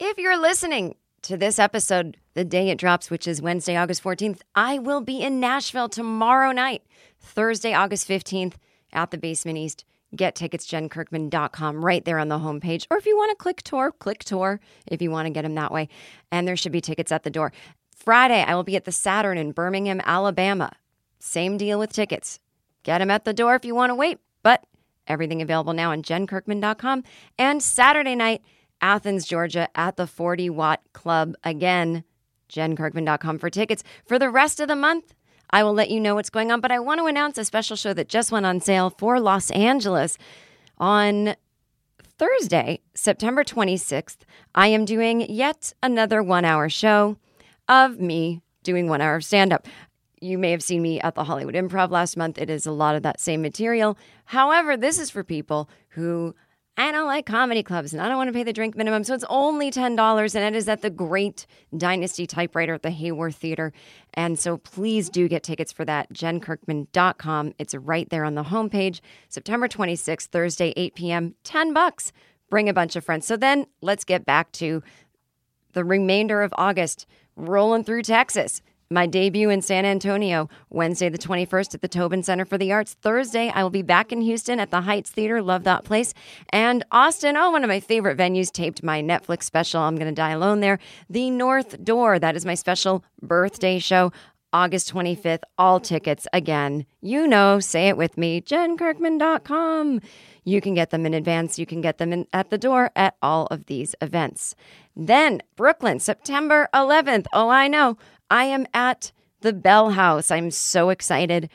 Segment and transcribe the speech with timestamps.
[0.00, 4.42] If you're listening to this episode the day it drops, which is Wednesday, August 14th,
[4.54, 6.84] I will be in Nashville tomorrow night,
[7.18, 8.54] Thursday, August 15th,
[8.92, 9.84] at the Basement East.
[10.14, 12.86] Get tickets, jenkirkman.com, right there on the homepage.
[12.92, 15.56] Or if you want to click tour, click tour if you want to get them
[15.56, 15.88] that way.
[16.30, 17.52] And there should be tickets at the door.
[17.92, 20.70] Friday, I will be at the Saturn in Birmingham, Alabama.
[21.18, 22.38] Same deal with tickets.
[22.84, 24.64] Get them at the door if you want to wait, but
[25.08, 27.02] everything available now on jenkirkman.com.
[27.36, 28.42] And Saturday night,
[28.80, 31.34] Athens, Georgia, at the 40 Watt Club.
[31.44, 32.04] Again,
[32.48, 33.84] jenkirkman.com for tickets.
[34.06, 35.14] For the rest of the month,
[35.50, 37.76] I will let you know what's going on, but I want to announce a special
[37.76, 40.18] show that just went on sale for Los Angeles
[40.76, 41.34] on
[42.18, 44.18] Thursday, September 26th.
[44.54, 47.16] I am doing yet another one hour show
[47.68, 49.66] of me doing one hour of stand up.
[50.20, 52.38] You may have seen me at the Hollywood Improv last month.
[52.38, 53.96] It is a lot of that same material.
[54.26, 56.34] However, this is for people who
[56.78, 59.02] I don't like comedy clubs and I don't want to pay the drink minimum.
[59.02, 61.44] So it's only $10 and it is at the Great
[61.76, 63.72] Dynasty Typewriter at the Hayworth Theater.
[64.14, 66.12] And so please do get tickets for that.
[66.12, 67.54] JenKirkman.com.
[67.58, 69.00] It's right there on the homepage.
[69.28, 72.12] September 26th, Thursday, 8 p.m., 10 bucks.
[72.48, 73.26] Bring a bunch of friends.
[73.26, 74.80] So then let's get back to
[75.72, 78.62] the remainder of August, rolling through Texas.
[78.90, 82.94] My debut in San Antonio, Wednesday the 21st at the Tobin Center for the Arts.
[82.94, 85.42] Thursday, I will be back in Houston at the Heights Theater.
[85.42, 86.14] Love that place.
[86.54, 90.14] And Austin, oh, one of my favorite venues, taped my Netflix special, I'm Going to
[90.14, 90.78] Die Alone there.
[91.10, 94.10] The North Door, that is my special birthday show.
[94.54, 96.86] August 25th, all tickets again.
[97.02, 100.00] You know, say it with me, jenkirkman.com.
[100.44, 101.58] You can get them in advance.
[101.58, 104.54] You can get them in, at the door at all of these events.
[104.96, 107.26] Then, Brooklyn, September 11th.
[107.34, 107.98] Oh, I know.
[108.30, 110.30] I am at the Bell House.
[110.30, 111.48] I'm so excited.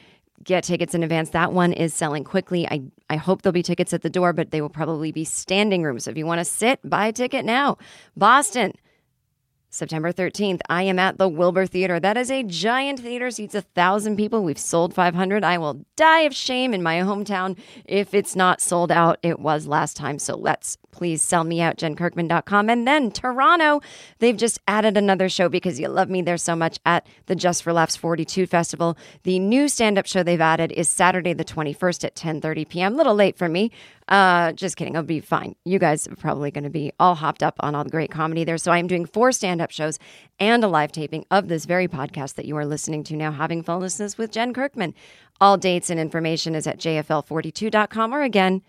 [0.44, 1.30] Get tickets in advance.
[1.30, 2.68] That one is selling quickly.
[2.68, 5.84] I, I hope there'll be tickets at the door, but they will probably be standing
[5.84, 6.04] rooms.
[6.06, 7.78] So if you want to sit, buy a ticket now.
[8.18, 8.74] Boston,
[9.74, 12.00] September 13th, I am at the Wilbur Theater.
[12.00, 14.44] That is a giant theater, seats a thousand people.
[14.44, 15.44] We've sold 500.
[15.44, 19.18] I will die of shame in my hometown if it's not sold out.
[19.24, 20.20] It was last time.
[20.20, 22.70] So let's please sell me out, jenkirkman.com.
[22.70, 23.82] And then Toronto,
[24.20, 27.64] they've just added another show because you love me there so much at the Just
[27.64, 28.96] for Laughs 42 Festival.
[29.24, 32.94] The new stand-up show they've added is Saturday the 21st at 10:30 p.m.
[32.94, 33.72] A little late for me.
[34.08, 34.96] Uh, just kidding.
[34.96, 35.56] I'll be fine.
[35.66, 38.44] You guys are probably going to be all hopped up on all the great comedy
[38.44, 38.58] there.
[38.58, 39.32] So I'm doing four
[39.64, 40.00] stand-up shows
[40.40, 43.64] and a live taping of this very podcast that you are listening to now, Having
[43.64, 44.94] Funlessness with Jen Kirkman.
[45.40, 48.62] All dates and information is at jfl42.com or again,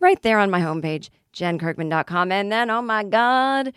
[0.00, 2.32] right there on my homepage, jenkirkman.com.
[2.32, 3.72] And then, oh my God,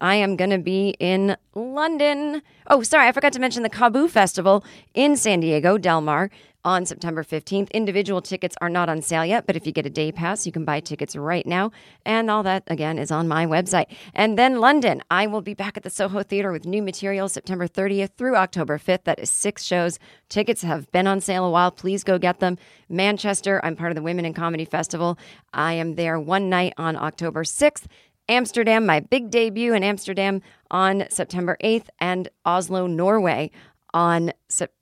[0.00, 2.42] I am going to be in London.
[2.66, 4.64] Oh, sorry, I forgot to mention the KAABOO Festival
[4.94, 6.30] in San Diego, Del Mar,
[6.66, 7.70] on September 15th.
[7.70, 10.50] Individual tickets are not on sale yet, but if you get a day pass, you
[10.50, 11.70] can buy tickets right now.
[12.04, 13.86] And all that, again, is on my website.
[14.12, 17.68] And then London, I will be back at the Soho Theater with new material September
[17.68, 19.04] 30th through October 5th.
[19.04, 20.00] That is six shows.
[20.28, 21.70] Tickets have been on sale a while.
[21.70, 22.58] Please go get them.
[22.88, 25.16] Manchester, I'm part of the Women in Comedy Festival.
[25.54, 27.84] I am there one night on October 6th.
[28.28, 33.52] Amsterdam, my big debut in Amsterdam on September 8th, and Oslo, Norway
[33.94, 34.32] on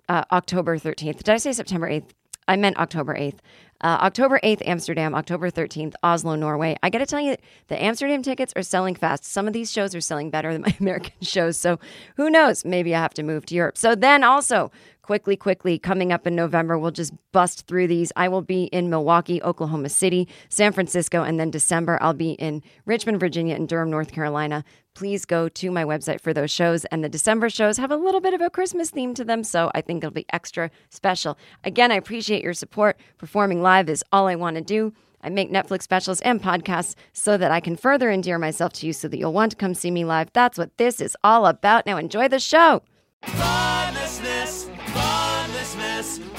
[0.08, 1.18] uh, October 13th.
[1.18, 2.10] Did I say September 8th?
[2.46, 3.38] I meant October 8th.
[3.80, 5.14] Uh, October 8th, Amsterdam.
[5.14, 6.76] October 13th, Oslo, Norway.
[6.82, 7.36] I got to tell you,
[7.68, 9.24] the Amsterdam tickets are selling fast.
[9.24, 11.56] Some of these shows are selling better than my American shows.
[11.56, 11.78] So
[12.16, 12.64] who knows?
[12.64, 13.76] Maybe I have to move to Europe.
[13.76, 14.70] So then also,
[15.04, 18.10] quickly, quickly, coming up in November, we'll just bust through these.
[18.16, 22.62] I will be in Milwaukee, Oklahoma City, San Francisco, and then December, I'll be in
[22.86, 24.64] Richmond, Virginia, and Durham, North Carolina.
[24.94, 26.86] Please go to my website for those shows.
[26.86, 29.70] And the December shows have a little bit of a Christmas theme to them, so
[29.74, 31.36] I think it'll be extra special.
[31.64, 32.98] Again, I appreciate your support.
[33.18, 34.94] Performing live is all I want to do.
[35.20, 38.94] I make Netflix specials and podcasts so that I can further endear myself to you
[38.94, 40.32] so that you'll want to come see me live.
[40.32, 41.84] That's what this is all about.
[41.84, 42.82] Now, enjoy the show.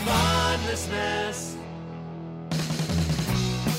[0.06, 1.57] Funlessness,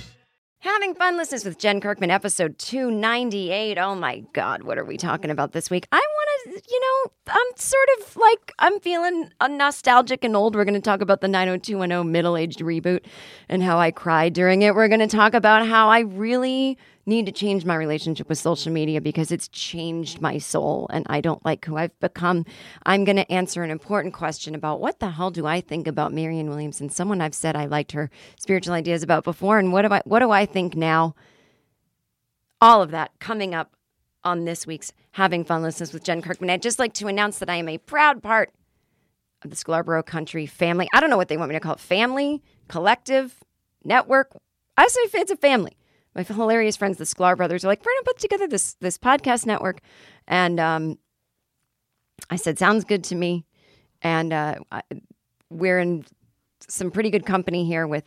[0.59, 3.79] Having funlessness with Jen Kirkman, episode 298.
[3.79, 5.87] Oh my God, what are we talking about this week?
[5.91, 6.05] I
[6.47, 10.55] you know, I'm sort of like, I'm feeling nostalgic and old.
[10.55, 13.05] We're going to talk about the 90210 middle aged reboot
[13.49, 14.73] and how I cried during it.
[14.75, 18.71] We're going to talk about how I really need to change my relationship with social
[18.71, 22.45] media because it's changed my soul and I don't like who I've become.
[22.85, 26.13] I'm going to answer an important question about what the hell do I think about
[26.13, 29.93] Marianne Williamson, someone I've said I liked her spiritual ideas about before, and what do
[29.93, 31.15] I what do I think now?
[32.59, 33.76] All of that coming up
[34.27, 36.49] on this week's Having Funlessness with Jen Kirkman.
[36.49, 38.51] I'd just like to announce that I am a proud part
[39.41, 40.89] of the Sklarbro Country family.
[40.93, 43.35] I don't know what they want me to call it family, collective,
[43.85, 44.35] network.
[44.75, 45.77] I say it's a family.
[46.13, 48.97] My hilarious friends, the Sklar brothers, are like, we're going to put together this, this
[48.97, 49.79] podcast network.
[50.27, 50.97] And um,
[52.29, 53.45] I said, sounds good to me.
[54.01, 54.81] And uh, I-
[55.49, 56.05] we're in
[56.67, 58.03] some pretty good company here with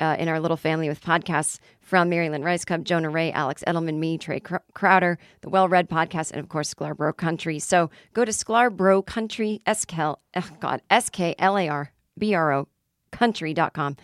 [0.00, 3.98] uh, in our little family with podcasts from Maryland Rice Cup, Jonah Ray, Alex Edelman,
[3.98, 7.58] me, Trae Crowder, the Well Read podcast, and of course Sklarbro Country.
[7.58, 11.92] So go to Sklarbro Country, S K L, oh God, S K L A R
[12.18, 12.68] B R O
[13.12, 13.96] country.com.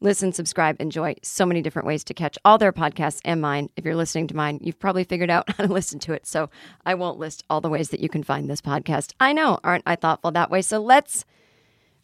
[0.00, 1.14] Listen, subscribe, enjoy.
[1.22, 3.70] So many different ways to catch all their podcasts and mine.
[3.76, 6.26] If you're listening to mine, you've probably figured out how to listen to it.
[6.26, 6.50] So
[6.84, 9.12] I won't list all the ways that you can find this podcast.
[9.20, 10.62] I know, aren't I thoughtful that way?
[10.62, 11.24] So let's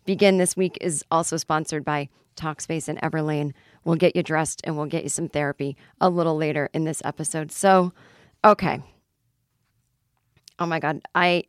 [0.08, 3.52] Begin this week is also sponsored by Talkspace and Everlane.
[3.84, 7.02] We'll get you dressed and we'll get you some therapy a little later in this
[7.04, 7.52] episode.
[7.52, 7.92] So,
[8.44, 8.82] okay.
[10.58, 11.44] Oh my god, I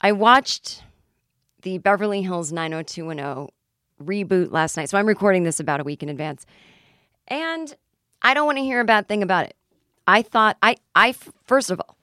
[0.00, 0.82] I watched
[1.62, 3.48] the Beverly Hills 90210
[4.02, 4.88] reboot last night.
[4.88, 6.46] So I'm recording this about a week in advance.
[7.26, 7.74] And
[8.22, 9.56] I don't want to hear a bad thing about it.
[10.06, 11.14] I thought I I
[11.44, 11.96] first of all,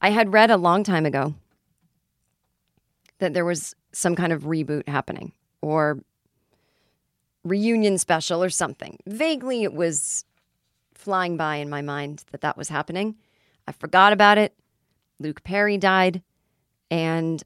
[0.00, 1.34] I had read a long time ago
[3.18, 5.32] that there was some kind of reboot happening
[5.62, 6.00] or
[7.44, 8.98] reunion special or something.
[9.06, 10.24] Vaguely, it was
[10.94, 13.16] flying by in my mind that that was happening.
[13.66, 14.54] I forgot about it.
[15.18, 16.22] Luke Perry died,
[16.90, 17.42] and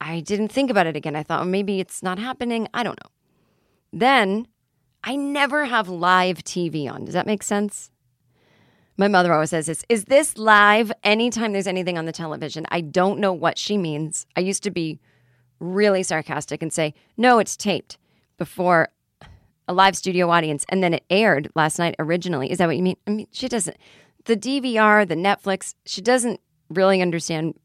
[0.00, 1.16] I didn't think about it again.
[1.16, 2.68] I thought, well, maybe it's not happening.
[2.74, 3.10] I don't know.
[3.92, 4.48] Then
[5.04, 7.04] I never have live TV on.
[7.04, 7.90] Does that make sense?
[8.96, 12.66] My mother always says this Is this live anytime there's anything on the television?
[12.70, 14.26] I don't know what she means.
[14.36, 15.00] I used to be
[15.60, 17.98] really sarcastic and say, No, it's taped
[18.38, 18.90] before
[19.72, 20.64] a live studio audience.
[20.68, 22.50] And then it aired last night originally.
[22.50, 22.96] Is that what you mean?
[23.06, 23.76] I mean, she doesn't.
[24.26, 27.58] The DVR, the Netflix, she doesn't really understand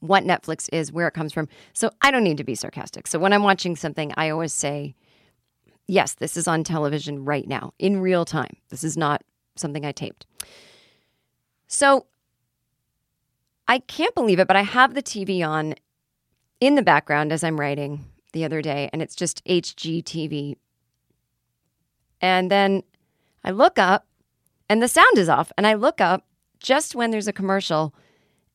[0.00, 1.48] what Netflix is, where it comes from.
[1.72, 3.06] So I don't need to be sarcastic.
[3.06, 4.96] So when I'm watching something, I always say,
[5.88, 8.56] Yes, this is on television right now in real time.
[8.70, 9.22] This is not
[9.56, 10.26] something I taped.
[11.66, 12.06] So
[13.66, 15.74] I can't believe it, but I have the TV on
[16.60, 20.56] in the background as I'm writing the other day, and it's just HGTV.
[22.22, 22.82] And then
[23.44, 24.06] I look up,
[24.68, 26.24] and the sound is off, and I look up
[26.60, 27.92] just when there's a commercial,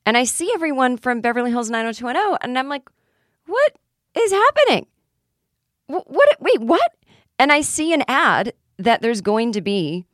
[0.06, 2.90] and I see everyone from Beverly Hills 90210, and I'm like,
[3.46, 3.76] what
[4.18, 4.88] is happening?
[5.88, 6.30] Wh- What?
[6.40, 6.94] Wait, what?
[7.38, 10.06] And I see an ad that there's going to be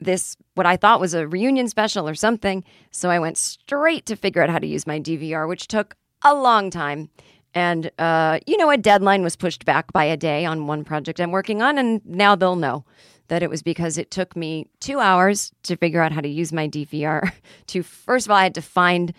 [0.00, 2.64] this what I thought was a reunion special or something.
[2.90, 6.34] So I went straight to figure out how to use my DVR, which took a
[6.34, 7.08] long time.
[7.54, 11.20] And uh, you know, a deadline was pushed back by a day on one project
[11.20, 12.84] I'm working on, and now they'll know
[13.28, 16.52] that it was because it took me two hours to figure out how to use
[16.52, 17.32] my DVR.
[17.68, 19.14] To first of all, I had to find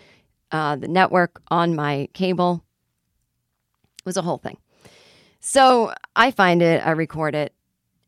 [0.52, 2.64] uh, the network on my cable.
[3.98, 4.58] It was a whole thing.
[5.40, 7.52] So I find it, I record it,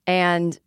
[0.06, 0.59] and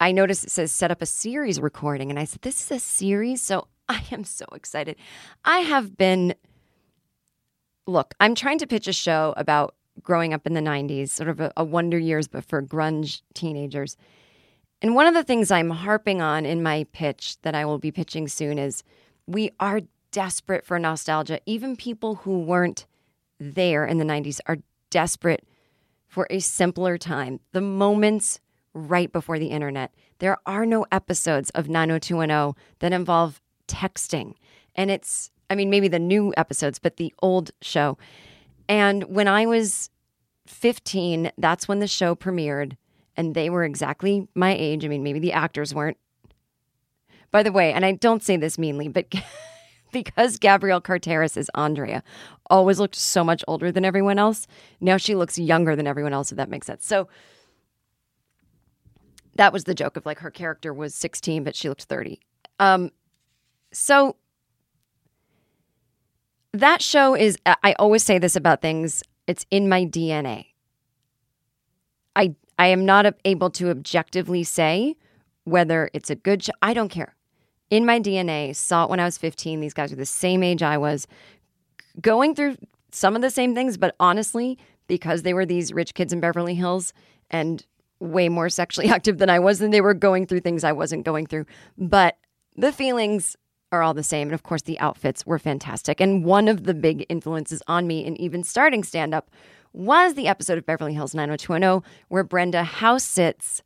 [0.00, 2.10] I notice it says set up a series recording.
[2.10, 3.42] And I said, This is a series?
[3.42, 4.96] So I am so excited.
[5.44, 6.34] I have been,
[7.88, 11.40] look, I'm trying to pitch a show about growing up in the 90s, sort of
[11.40, 13.96] a, a wonder years, but for grunge teenagers.
[14.80, 17.90] And one of the things I'm harping on in my pitch that I will be
[17.90, 18.84] pitching soon is
[19.26, 19.80] we are
[20.12, 21.40] desperate for nostalgia.
[21.46, 22.86] Even people who weren't
[23.40, 24.58] there in the 90s are
[24.90, 25.44] desperate
[26.06, 27.40] for a simpler time.
[27.52, 28.38] The moments
[28.74, 29.92] right before the internet.
[30.18, 34.34] There are no episodes of 90210 that involve texting.
[34.74, 37.98] And it's, I mean, maybe the new episodes, but the old show.
[38.68, 39.90] And when I was
[40.46, 42.76] 15, that's when the show premiered.
[43.16, 44.84] And they were exactly my age.
[44.84, 45.96] I mean, maybe the actors weren't.
[47.30, 49.12] By the way, and I don't say this meanly, but
[49.92, 52.02] because Gabrielle Carteris is Andrea,
[52.48, 54.46] always looked so much older than everyone else.
[54.80, 56.86] Now she looks younger than everyone else, if that makes sense.
[56.86, 57.08] So
[59.34, 62.20] that was the joke of like her character was 16, but she looked 30.
[62.58, 62.90] Um,
[63.72, 64.16] so
[66.52, 70.46] that show is, I always say this about things, it's in my DNA.
[72.16, 74.96] I, I am not able to objectively say
[75.44, 76.52] whether it's a good show.
[76.62, 77.14] I don't care.
[77.70, 79.60] In my DNA, saw it when I was 15.
[79.60, 81.06] These guys were the same age I was,
[82.00, 82.56] going through
[82.90, 86.54] some of the same things, but honestly, because they were these rich kids in Beverly
[86.54, 86.94] Hills
[87.30, 87.64] and
[88.00, 91.04] way more sexually active than I was, and they were going through things I wasn't
[91.04, 91.44] going through.
[91.76, 92.16] But
[92.56, 93.36] the feelings
[93.72, 94.28] are all the same.
[94.28, 96.00] And of course, the outfits were fantastic.
[96.00, 99.30] And one of the big influences on me in even starting stand up
[99.72, 103.62] was the episode of Beverly Hills 90210 where Brenda house sits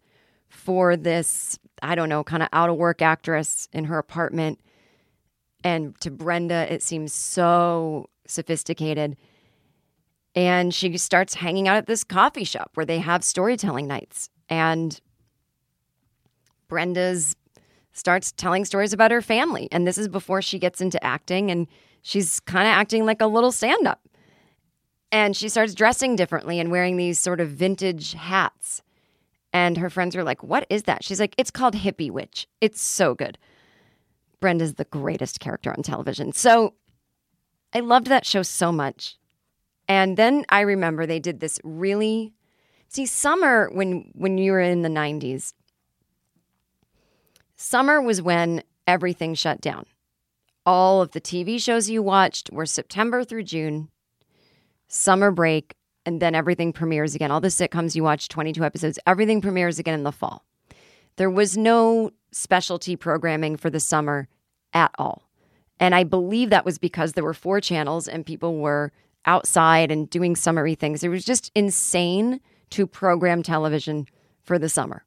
[0.49, 4.61] for this, I don't know, kind of out of work actress in her apartment.
[5.65, 9.17] And to Brenda, it seems so sophisticated.
[10.35, 14.29] And she starts hanging out at this coffee shop where they have storytelling nights.
[14.49, 15.01] And
[16.69, 17.37] Brenda's
[17.93, 19.69] starts telling stories about her family.
[19.71, 21.51] And this is before she gets into acting.
[21.51, 21.67] And
[22.03, 24.01] she's kind of acting like a little stand up.
[25.11, 28.83] And she starts dressing differently and wearing these sort of vintage hats.
[29.53, 31.05] And her friends are like, What is that?
[31.05, 32.47] She's like, It's called Hippie Witch.
[32.61, 33.37] It's so good.
[34.41, 36.33] Brenda's the greatest character on television.
[36.33, 36.75] So
[37.73, 39.17] I loved that show so much.
[39.89, 42.33] And then I remember they did this really
[42.89, 45.53] see summer when when you were in the 90s.
[47.63, 49.87] Summer was when everything shut down.
[50.67, 53.89] All of the TV shows you watched were September through June,
[54.89, 57.31] summer break, and then everything premieres again.
[57.31, 60.45] All the sitcoms you watch, 22 episodes, everything premieres again in the fall.
[61.15, 64.27] There was no specialty programming for the summer
[64.75, 65.23] at all.
[65.79, 68.91] And I believe that was because there were four channels and people were
[69.25, 71.05] outside and doing summery things.
[71.05, 72.41] It was just insane
[72.71, 74.09] to program television
[74.43, 75.05] for the summer.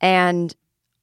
[0.00, 0.52] And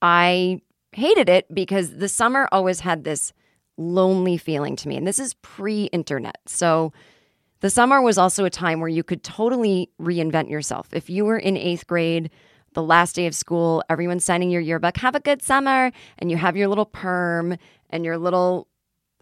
[0.02, 0.62] I
[0.92, 3.34] hated it because the summer always had this
[3.78, 4.98] lonely feeling to me.
[4.98, 6.38] And this is pre internet.
[6.46, 6.92] So
[7.60, 10.90] the summer was also a time where you could totally reinvent yourself.
[10.94, 12.30] If you were in eighth grade,
[12.74, 16.38] the last day of school, everyone's signing your yearbook, have a good summer, and you
[16.38, 17.58] have your little perm
[17.90, 18.68] and your little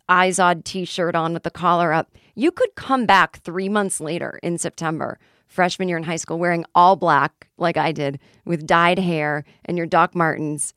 [0.09, 2.11] Izod t shirt on with the collar up.
[2.35, 6.65] You could come back three months later in September, freshman year in high school, wearing
[6.75, 10.73] all black, like I did, with dyed hair and your Doc Martens,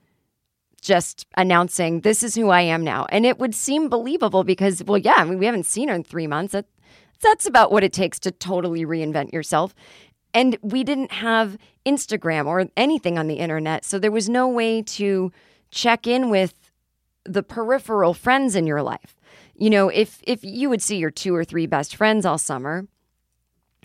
[0.80, 3.06] just announcing, This is who I am now.
[3.10, 6.04] And it would seem believable because, well, yeah, I mean, we haven't seen her in
[6.04, 6.52] three months.
[6.52, 6.66] That,
[7.20, 9.74] that's about what it takes to totally reinvent yourself.
[10.34, 13.84] And we didn't have Instagram or anything on the internet.
[13.84, 15.32] So there was no way to
[15.70, 16.54] check in with
[17.24, 19.16] the peripheral friends in your life.
[19.54, 22.86] You know, if if you would see your two or three best friends all summer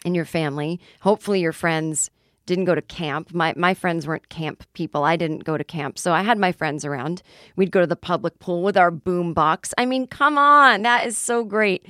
[0.04, 2.10] in your family, hopefully your friends
[2.46, 3.34] didn't go to camp.
[3.34, 5.04] My my friends weren't camp people.
[5.04, 5.98] I didn't go to camp.
[5.98, 7.22] So I had my friends around.
[7.56, 9.74] We'd go to the public pool with our boom box.
[9.78, 10.82] I mean, come on.
[10.82, 11.86] That is so great.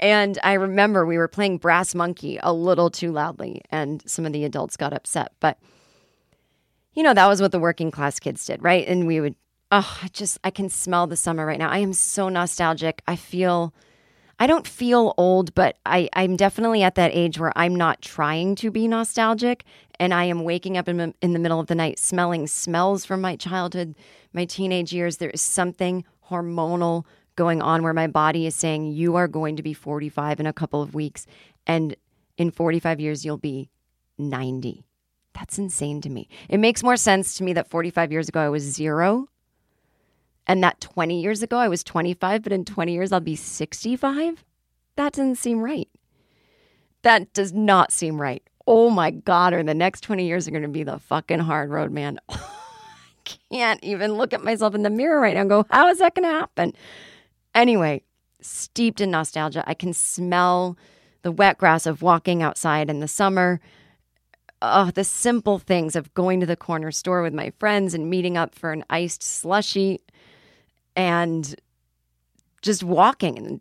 [0.00, 4.32] And I remember we were playing Brass Monkey a little too loudly and some of
[4.32, 5.32] the adults got upset.
[5.40, 5.58] But
[6.92, 8.86] you know, that was what the working class kids did, right?
[8.86, 9.36] And we would
[9.72, 11.70] oh, I just I can smell the summer right now.
[11.70, 13.02] I am so nostalgic.
[13.06, 13.74] I feel
[14.44, 18.56] I don't feel old, but I, I'm definitely at that age where I'm not trying
[18.56, 19.64] to be nostalgic.
[19.98, 23.22] And I am waking up in, in the middle of the night smelling smells from
[23.22, 23.94] my childhood,
[24.34, 25.16] my teenage years.
[25.16, 29.62] There is something hormonal going on where my body is saying, You are going to
[29.62, 31.24] be 45 in a couple of weeks.
[31.66, 31.96] And
[32.36, 33.70] in 45 years, you'll be
[34.18, 34.84] 90.
[35.32, 36.28] That's insane to me.
[36.50, 39.26] It makes more sense to me that 45 years ago I was zero
[40.46, 44.44] and that 20 years ago I was 25, but in 20 years I'll be 65?
[44.96, 45.88] That doesn't seem right.
[47.02, 48.42] That does not seem right.
[48.66, 51.70] Oh my God, or the next 20 years are going to be the fucking hard
[51.70, 52.18] road, man.
[52.28, 52.38] I
[53.24, 56.14] can't even look at myself in the mirror right now and go, how is that
[56.14, 56.72] going to happen?
[57.54, 58.02] Anyway,
[58.40, 60.78] steeped in nostalgia, I can smell
[61.22, 63.60] the wet grass of walking outside in the summer.
[64.62, 68.36] oh, the simple things of going to the corner store with my friends and meeting
[68.36, 70.00] up for an iced slushy
[70.96, 71.54] and
[72.62, 73.60] just walking and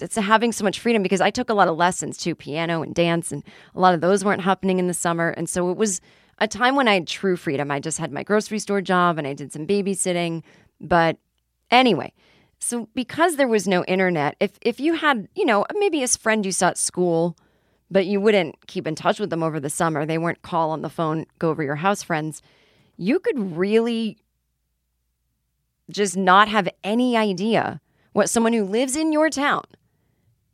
[0.00, 2.94] it's having so much freedom because I took a lot of lessons too, piano and
[2.94, 3.42] dance, and
[3.74, 5.30] a lot of those weren't happening in the summer.
[5.30, 6.00] And so it was
[6.38, 7.70] a time when I had true freedom.
[7.70, 10.42] I just had my grocery store job and I did some babysitting.
[10.80, 11.18] But
[11.70, 12.12] anyway,
[12.58, 16.46] so because there was no internet, if if you had, you know, maybe a friend
[16.46, 17.36] you saw at school,
[17.90, 20.82] but you wouldn't keep in touch with them over the summer, they weren't call on
[20.82, 22.40] the phone, go over your house friends,
[22.96, 24.16] you could really
[25.90, 27.80] just not have any idea
[28.12, 29.64] what someone who lives in your town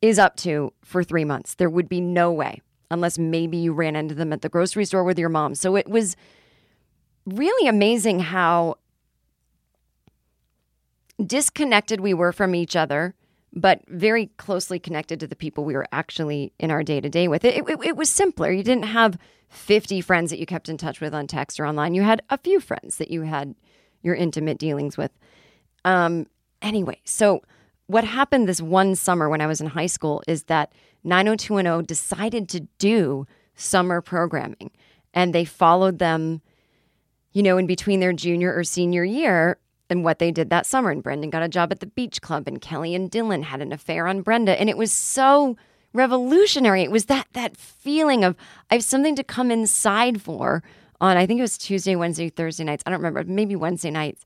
[0.00, 1.54] is up to for three months.
[1.54, 5.04] There would be no way, unless maybe you ran into them at the grocery store
[5.04, 5.54] with your mom.
[5.54, 6.16] So it was
[7.26, 8.76] really amazing how
[11.24, 13.14] disconnected we were from each other,
[13.52, 17.26] but very closely connected to the people we were actually in our day to day
[17.26, 17.44] with.
[17.44, 18.52] It, it, it was simpler.
[18.52, 19.18] You didn't have
[19.48, 21.94] 50 friends that you kept in touch with on text or online.
[21.94, 23.54] You had a few friends that you had
[24.02, 25.10] your intimate dealings with.
[25.84, 26.26] Um,
[26.62, 27.42] anyway, so
[27.86, 30.72] what happened this one summer when I was in high school is that
[31.04, 34.70] 90210 decided to do summer programming
[35.14, 36.42] and they followed them,
[37.32, 39.58] you know, in between their junior or senior year
[39.90, 40.90] and what they did that summer.
[40.90, 43.72] And Brendan got a job at the beach club and Kelly and Dylan had an
[43.72, 44.58] affair on Brenda.
[44.60, 45.56] And it was so
[45.92, 46.82] revolutionary.
[46.82, 48.36] It was that that feeling of
[48.70, 50.62] I have something to come inside for
[51.00, 52.82] on I think it was Tuesday, Wednesday, Thursday nights.
[52.86, 54.24] I don't remember, maybe Wednesday nights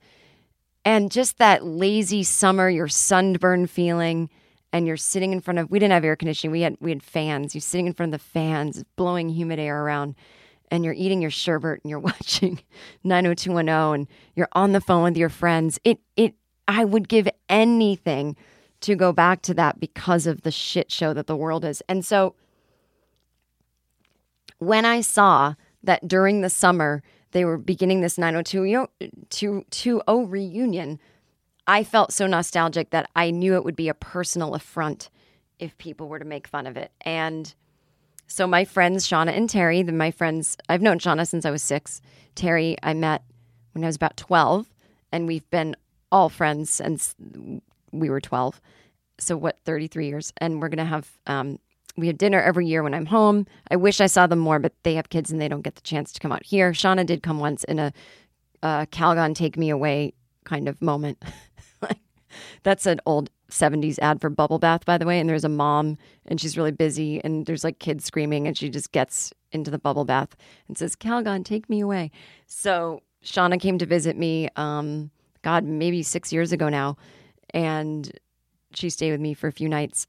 [0.85, 4.31] and just that lazy summer, your sunburn feeling,
[4.73, 7.03] and you're sitting in front of we didn't have air conditioning, we had we had
[7.03, 7.55] fans.
[7.55, 10.15] You're sitting in front of the fans, blowing humid air around,
[10.71, 12.61] and you're eating your sherbet and you're watching
[13.05, 15.79] 90210 and you're on the phone with your friends.
[15.85, 16.35] It it
[16.67, 18.37] I would give anything
[18.81, 21.83] to go back to that because of the shit show that the world is.
[21.89, 22.35] And so
[24.59, 31.01] when I saw that during the summer they were beginning this 90220 reunion,
[31.67, 35.11] I felt so nostalgic that I knew it would be a personal affront
[35.59, 36.93] if people were to make fun of it.
[37.03, 37.55] And
[38.27, 41.63] so my friends, Shauna and Terry, the, my friends, I've known Shauna since I was
[41.63, 42.01] six.
[42.35, 43.23] Terry, I met
[43.73, 44.67] when I was about 12,
[45.13, 45.77] and we've been
[46.11, 47.15] all friends since
[47.93, 48.61] we were 12.
[49.19, 50.33] So, what, 33 years?
[50.39, 51.59] And we're going to have um,
[51.97, 53.47] we have dinner every year when I'm home.
[53.71, 55.83] I wish I saw them more, but they have kids and they don't get the
[55.83, 56.73] chance to come out here.
[56.73, 57.93] Shauna did come once in a
[58.63, 61.23] uh, Calgon take me away kind of moment.
[62.63, 65.21] That's an old 70s ad for bubble bath, by the way.
[65.21, 68.69] And there's a mom and she's really busy and there's like kids screaming and she
[68.69, 70.35] just gets into the bubble bath
[70.69, 72.11] and says, Calgon, take me away.
[72.47, 75.11] So Shauna came to visit me, um,
[75.43, 76.97] God, maybe six years ago now.
[77.51, 78.11] And
[78.75, 80.07] she stayed with me for a few nights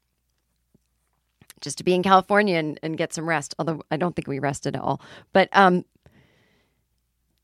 [1.64, 3.54] just to be in California and, and get some rest.
[3.58, 5.00] Although I don't think we rested at all.
[5.32, 5.84] But um,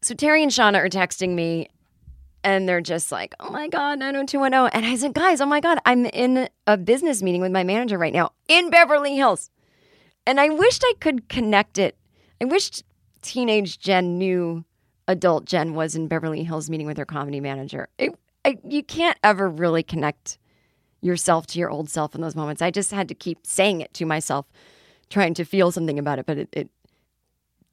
[0.03, 1.69] so Terry and Shauna are texting me
[2.43, 4.71] and they're just like, oh my God, 90210.
[4.73, 7.99] And I said, guys, oh my God, I'm in a business meeting with my manager
[7.99, 9.51] right now in Beverly Hills.
[10.27, 11.97] And I wished I could connect it.
[12.41, 12.85] I wished
[13.23, 14.65] teenage Jen knew
[15.09, 17.89] adult Jen was in Beverly Hills meeting with her comedy manager.
[17.99, 20.39] It, I, you can't ever really connect
[21.01, 22.63] yourself to your old self in those moments.
[22.63, 24.47] I just had to keep saying it to myself,
[25.09, 26.71] trying to feel something about it, but it, it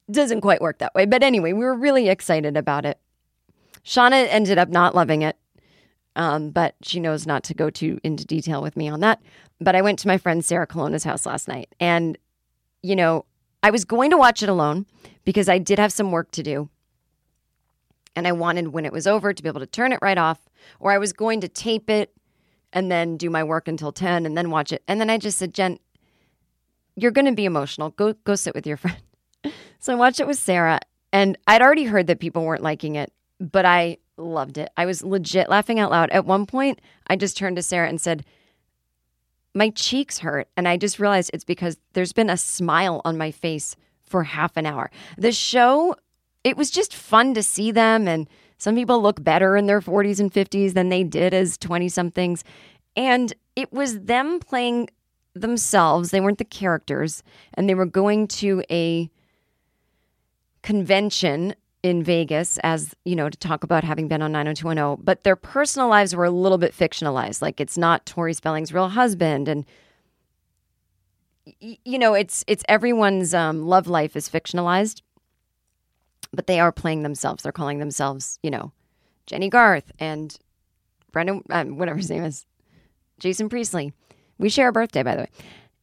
[0.10, 1.06] doesn't quite work that way.
[1.06, 3.00] But anyway, we were really excited about it.
[3.84, 5.38] Shauna ended up not loving it,
[6.16, 9.22] um, but she knows not to go too into detail with me on that.
[9.60, 12.18] But I went to my friend Sarah Colonna's house last night, and
[12.84, 13.26] you know,
[13.64, 14.86] I was going to watch it alone
[15.26, 16.70] because I did have some work to do.
[18.16, 20.40] And I wanted, when it was over, to be able to turn it right off,
[20.80, 22.12] or I was going to tape it
[22.74, 24.84] and then do my work until 10 and then watch it.
[24.88, 25.80] And then I just said, Jen,
[26.96, 27.92] you're going to be emotional.
[27.92, 28.98] Go go sit with your friend.
[29.80, 30.80] so I watched it with Sarah
[31.14, 34.70] and I'd already heard that people weren't liking it, but I loved it.
[34.76, 36.10] I was legit laughing out loud.
[36.10, 38.26] At one point, I just turned to Sarah and said,
[39.54, 43.32] "My cheeks hurt." And I just realized it's because there's been a smile on my
[43.32, 44.90] face for half an hour.
[45.18, 45.96] The show,
[46.44, 50.20] it was just fun to see them and some people look better in their 40s
[50.20, 52.44] and 50s than they did as 20 somethings.
[52.96, 54.90] And it was them playing
[55.34, 56.12] themselves.
[56.12, 57.24] They weren't the characters.
[57.54, 59.10] And they were going to a
[60.64, 65.36] convention in Vegas as, you know, to talk about having been on 90210, but their
[65.36, 67.42] personal lives were a little bit fictionalized.
[67.42, 69.66] Like it's not Tori Spelling's real husband and
[71.62, 75.02] you know, it's it's everyone's um, love life is fictionalized
[76.34, 77.44] but they are playing themselves.
[77.44, 78.72] They're calling themselves, you know,
[79.26, 80.38] Jennie Garth and
[81.12, 82.46] Brendan, um, whatever his name is,
[83.20, 83.94] Jason Priestley.
[84.38, 85.30] We share a birthday, by the way.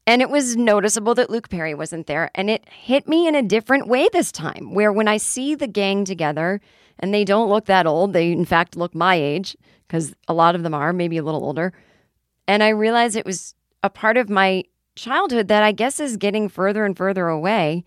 [0.06, 2.30] And it was noticeable that Luke Perry wasn't there.
[2.34, 5.66] And it hit me in a different way this time, where when I see the
[5.66, 6.60] gang together
[6.98, 10.54] and they don't look that old, they in fact look my age, because a lot
[10.54, 11.72] of them are, maybe a little older.
[12.46, 16.48] And I realized it was a part of my childhood that I guess is getting
[16.48, 17.84] further and further away.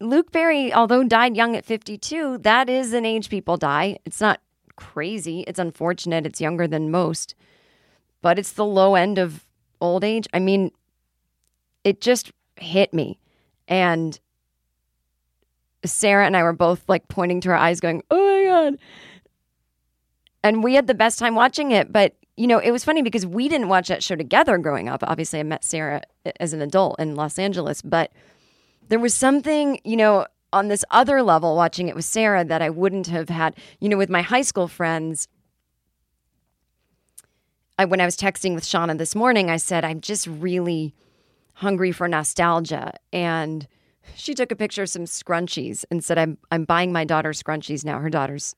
[0.00, 3.98] Luke Perry, although died young at 52, that is an age people die.
[4.06, 4.40] It's not
[4.76, 5.44] crazy.
[5.46, 6.24] It's unfortunate.
[6.24, 7.34] It's younger than most,
[8.22, 9.46] but it's the low end of
[9.80, 10.26] old age.
[10.32, 10.70] I mean,
[11.84, 13.18] it just hit me.
[13.68, 14.18] And
[15.84, 18.78] Sarah and I were both like pointing to our eyes, going, Oh my God.
[20.42, 21.92] And we had the best time watching it.
[21.92, 25.04] But, you know, it was funny because we didn't watch that show together growing up.
[25.06, 28.10] Obviously, I met Sarah uh, as an adult in Los Angeles, but
[28.90, 32.70] there was something, you know, on this other level watching it with Sarah that I
[32.70, 35.28] wouldn't have had, you know, with my high school friends.
[37.78, 40.92] I, when I was texting with Shauna this morning, I said, I'm just really
[41.54, 42.94] hungry for nostalgia.
[43.12, 43.68] And
[44.16, 47.84] she took a picture of some scrunchies and said, I'm, I'm buying my daughter scrunchies
[47.84, 48.00] now.
[48.00, 48.56] Her daughter's,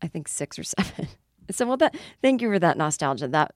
[0.00, 1.08] I think, six or seven.
[1.50, 3.28] Said, well, that, thank you for that nostalgia.
[3.28, 3.54] That,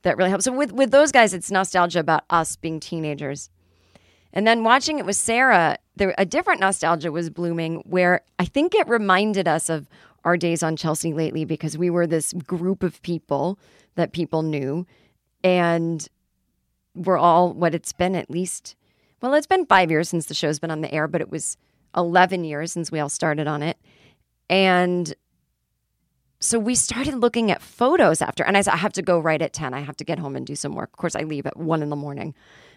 [0.00, 0.46] that really helps.
[0.46, 3.50] So with, with those guys, it's nostalgia about us being teenagers.
[4.32, 8.74] And then watching it with Sarah, there a different nostalgia was blooming where I think
[8.74, 9.88] it reminded us of
[10.24, 13.58] our days on Chelsea Lately because we were this group of people
[13.96, 14.86] that people knew
[15.42, 16.06] and
[16.94, 18.76] we're all what it's been at least
[19.22, 21.56] well it's been 5 years since the show's been on the air but it was
[21.96, 23.78] 11 years since we all started on it.
[24.48, 25.12] And
[26.38, 29.42] so we started looking at photos after and I said I have to go right
[29.42, 30.90] at 10 I have to get home and do some work.
[30.92, 32.34] Of course I leave at 1 in the morning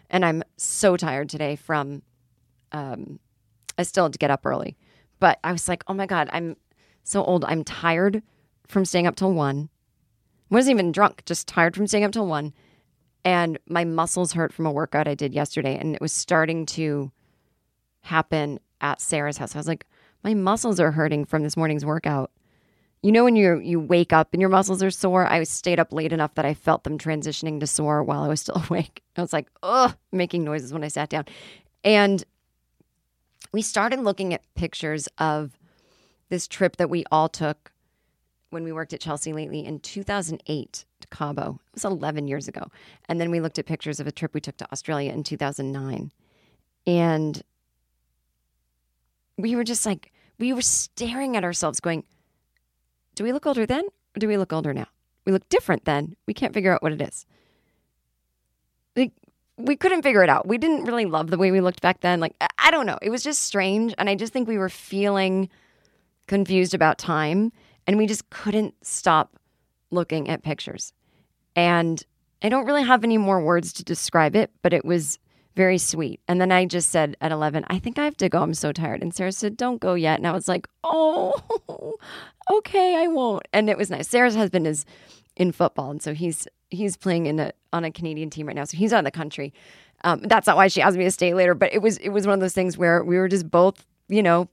[0.10, 2.02] and I'm so tired today from
[2.72, 3.20] um
[3.78, 4.78] I still had to get up early.
[5.20, 6.58] But I was like, "Oh my god, I'm
[7.04, 7.46] so old.
[7.46, 8.22] I'm tired
[8.68, 9.70] from staying up till 1."
[10.50, 12.54] Wasn't even drunk, just tired from staying up till 1.
[13.26, 17.12] And my muscles hurt from a workout I did yesterday and it was starting to
[18.02, 19.56] happen at Sarah's house.
[19.56, 19.88] I was like,
[20.24, 22.32] "My muscles are hurting from this morning's workout."
[23.04, 25.28] You know when you you wake up and your muscles are sore?
[25.28, 28.42] I stayed up late enough that I felt them transitioning to sore while I was
[28.42, 29.04] still awake.
[29.18, 31.26] I was like, ugh, making noises when I sat down.
[31.84, 32.24] And
[33.52, 35.60] we started looking at pictures of
[36.30, 37.74] this trip that we all took
[38.52, 41.60] when we worked at Chelsea Lately in 2008 to Cabo.
[41.68, 42.72] It was 11 years ago.
[43.10, 46.12] And then we looked at pictures of a trip we took to Australia in 2009.
[46.88, 47.44] And
[49.38, 52.04] we were just like, we were staring at ourselves going,
[53.16, 54.88] do we look older then or do we look older now?
[55.26, 56.16] We look different then.
[56.28, 57.26] We can't figure out what it is.
[58.96, 59.12] Like,
[59.58, 60.48] we couldn't figure it out.
[60.48, 62.20] We didn't really love the way we looked back then.
[62.20, 62.98] Like, I- I don't know.
[63.02, 63.94] It was just strange.
[63.98, 65.50] And I just think we were feeling
[66.28, 67.52] confused about time
[67.88, 69.38] and we just couldn't stop
[69.92, 70.94] looking at pictures.
[71.56, 72.04] And
[72.42, 75.20] I don't really have any more words to describe it, but it was
[75.56, 76.20] very sweet.
[76.28, 78.42] And then I just said at 11, I think I have to go.
[78.42, 79.02] I'm so tired.
[79.02, 80.20] And Sarah said, Don't go yet.
[80.20, 81.34] And I was like, Oh,
[82.52, 83.48] okay, I won't.
[83.54, 84.08] And it was nice.
[84.08, 84.86] Sarah's husband is
[85.36, 85.92] in football.
[85.92, 88.64] And so he's he's playing in a on a Canadian team right now.
[88.64, 89.54] So he's out of the country.
[90.04, 91.54] Um, that's not why she asked me to stay later.
[91.54, 94.24] But it was it was one of those things where we were just both, you
[94.24, 94.50] know,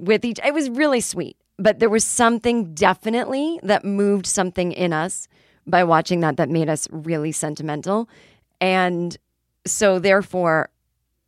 [0.00, 4.92] with each it was really sweet but there was something definitely that moved something in
[4.92, 5.28] us
[5.66, 8.08] by watching that that made us really sentimental
[8.64, 9.18] and
[9.66, 10.70] so therefore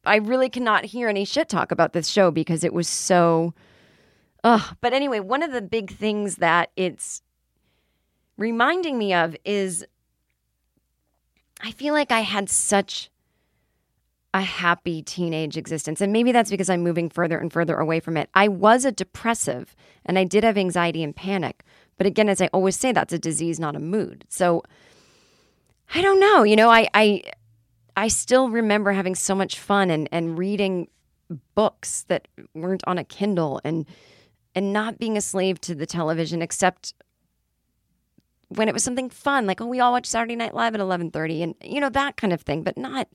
[0.07, 3.53] i really cannot hear any shit talk about this show because it was so
[4.43, 4.77] Ugh.
[4.81, 7.21] but anyway one of the big things that it's
[8.39, 9.85] reminding me of is
[11.61, 13.11] i feel like i had such
[14.35, 16.03] a happy teenage existence.
[16.03, 18.29] And maybe that's because I'm moving further and further away from it.
[18.35, 21.63] I was a depressive and I did have anxiety and panic.
[21.97, 24.27] But again, as I always say, that's a disease, not a mood.
[24.29, 24.63] So
[25.95, 26.43] I don't know.
[26.43, 27.23] You know, I I
[27.97, 30.89] I still remember having so much fun and, and reading
[31.55, 33.87] books that weren't on a Kindle and
[34.55, 36.95] and not being a slave to the television except
[38.49, 41.11] when it was something fun, like oh, we all watch Saturday Night Live at eleven
[41.11, 43.09] thirty, and you know that kind of thing, but not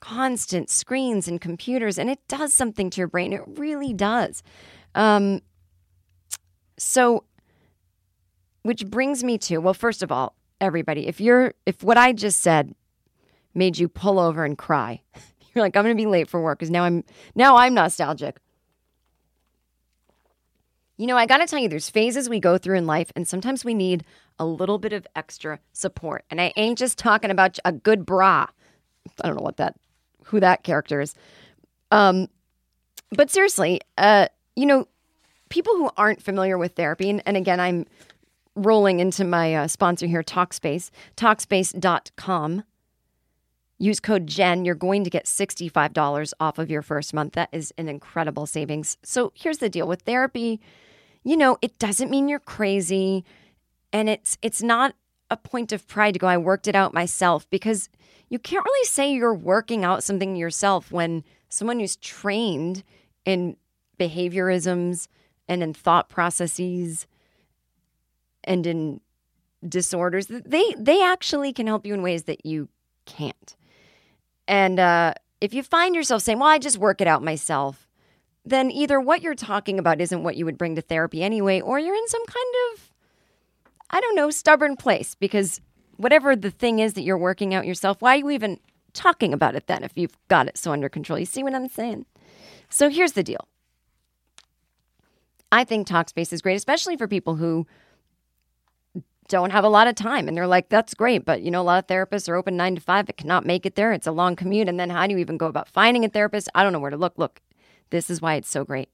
[0.00, 3.32] constant screens and computers, and it does something to your brain.
[3.32, 4.42] It really does.
[4.94, 5.40] Um,
[6.78, 7.24] so,
[8.62, 12.40] which brings me to well, first of all, everybody, if you're if what I just
[12.40, 12.74] said
[13.54, 15.00] made you pull over and cry,
[15.54, 18.38] you're like, I'm going to be late for work because now I'm now I'm nostalgic.
[20.96, 23.26] You know, I got to tell you, there's phases we go through in life, and
[23.26, 24.04] sometimes we need
[24.38, 26.24] a little bit of extra support.
[26.28, 28.46] And I ain't just talking about a good bra.
[29.22, 29.76] I don't know what that,
[30.24, 31.14] who that character is.
[31.92, 32.28] Um,
[33.12, 34.88] but seriously, uh, you know,
[35.48, 37.86] people who aren't familiar with therapy, and, and again, I'm
[38.64, 42.64] rolling into my uh, sponsor here, Talkspace, Talkspace.com.
[43.80, 44.64] Use code GEN.
[44.64, 47.34] You're going to get $65 off of your first month.
[47.34, 48.98] That is an incredible savings.
[49.04, 50.60] So here's the deal with therapy,
[51.22, 53.24] you know, it doesn't mean you're crazy
[53.92, 54.94] and it's it's not
[55.30, 57.88] a point of pride to go I worked it out myself because
[58.28, 62.82] you can't really say you're working out something yourself when someone who's trained
[63.24, 63.56] in
[63.98, 65.08] behaviorisms
[65.48, 67.06] and in thought processes
[68.44, 69.00] and in
[69.68, 72.68] disorders they they actually can help you in ways that you
[73.06, 73.56] can't.
[74.46, 77.88] And uh, if you find yourself saying well i just work it out myself
[78.44, 81.78] then either what you're talking about isn't what you would bring to therapy anyway or
[81.78, 82.90] you're in some kind of
[83.90, 85.60] i don't know stubborn place because
[85.96, 88.58] whatever the thing is that you're working out yourself why are you even
[88.92, 91.18] talking about it then if you've got it so under control?
[91.18, 92.06] You see what i'm saying?
[92.68, 93.48] So here's the deal.
[95.50, 97.66] I think Talkspace is great, especially for people who
[99.28, 101.62] don't have a lot of time and they're like, that's great, but you know, a
[101.62, 103.08] lot of therapists are open nine to five.
[103.08, 103.92] It cannot make it there.
[103.92, 104.68] It's a long commute.
[104.68, 106.48] And then how do you even go about finding a therapist?
[106.54, 107.14] I don't know where to look.
[107.16, 107.40] Look,
[107.90, 108.88] this is why it's so great.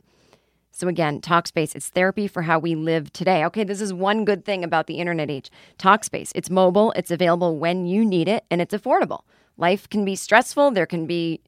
[0.77, 3.45] So again, Talkspace, it's therapy for how we live today.
[3.45, 5.49] Okay, this is one good thing about the internet age.
[5.79, 9.21] Talkspace, it's mobile, it's available when you need it, and it's affordable.
[9.57, 11.41] Life can be stressful, there can be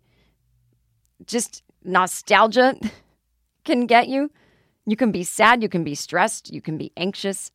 [1.27, 2.79] just nostalgia
[3.65, 4.31] can get you.
[4.87, 7.51] You can be sad, you can be stressed, you can be anxious.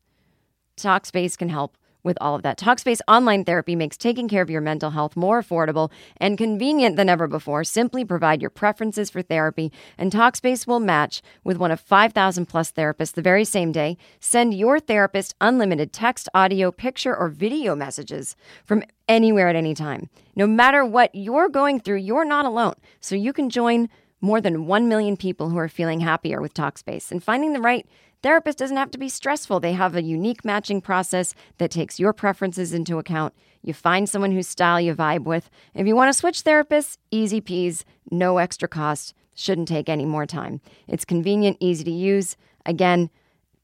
[0.76, 2.58] Talkspace can help with all of that.
[2.58, 7.08] Talkspace online therapy makes taking care of your mental health more affordable and convenient than
[7.08, 7.64] ever before.
[7.64, 12.72] Simply provide your preferences for therapy, and Talkspace will match with one of 5,000 plus
[12.72, 13.96] therapists the very same day.
[14.20, 20.08] Send your therapist unlimited text, audio, picture, or video messages from anywhere at any time.
[20.34, 22.74] No matter what you're going through, you're not alone.
[23.00, 23.88] So you can join
[24.20, 27.10] more than 1 million people who are feeling happier with Talkspace.
[27.10, 27.86] And finding the right
[28.22, 29.60] therapist doesn't have to be stressful.
[29.60, 33.34] They have a unique matching process that takes your preferences into account.
[33.62, 35.50] You find someone whose style you vibe with.
[35.74, 40.26] If you want to switch therapists, easy peas, no extra cost, shouldn't take any more
[40.26, 40.60] time.
[40.88, 42.36] It's convenient, easy to use.
[42.66, 43.10] Again,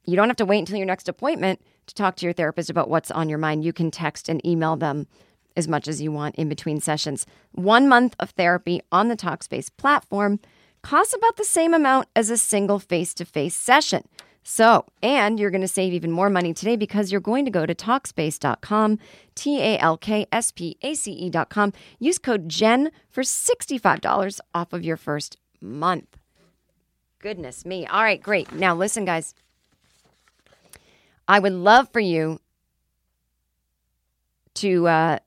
[0.05, 2.89] you don't have to wait until your next appointment to talk to your therapist about
[2.89, 3.63] what's on your mind.
[3.63, 5.07] You can text and email them
[5.55, 7.25] as much as you want in between sessions.
[7.51, 10.39] One month of therapy on the Talkspace platform
[10.81, 14.07] costs about the same amount as a single face to face session.
[14.51, 17.67] So, and you're going to save even more money today because you're going to go
[17.67, 18.97] to Talkspace.com,
[19.35, 21.71] T A L K S P A C E.com.
[21.99, 26.17] Use code GEN for $65 off of your first month.
[27.19, 27.85] Goodness me.
[27.85, 28.51] All right, great.
[28.51, 29.35] Now, listen, guys.
[31.27, 32.39] I would love for you
[34.55, 35.19] to uh,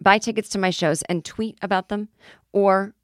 [0.00, 2.10] buy tickets to my shows and tweet about them
[2.52, 2.94] or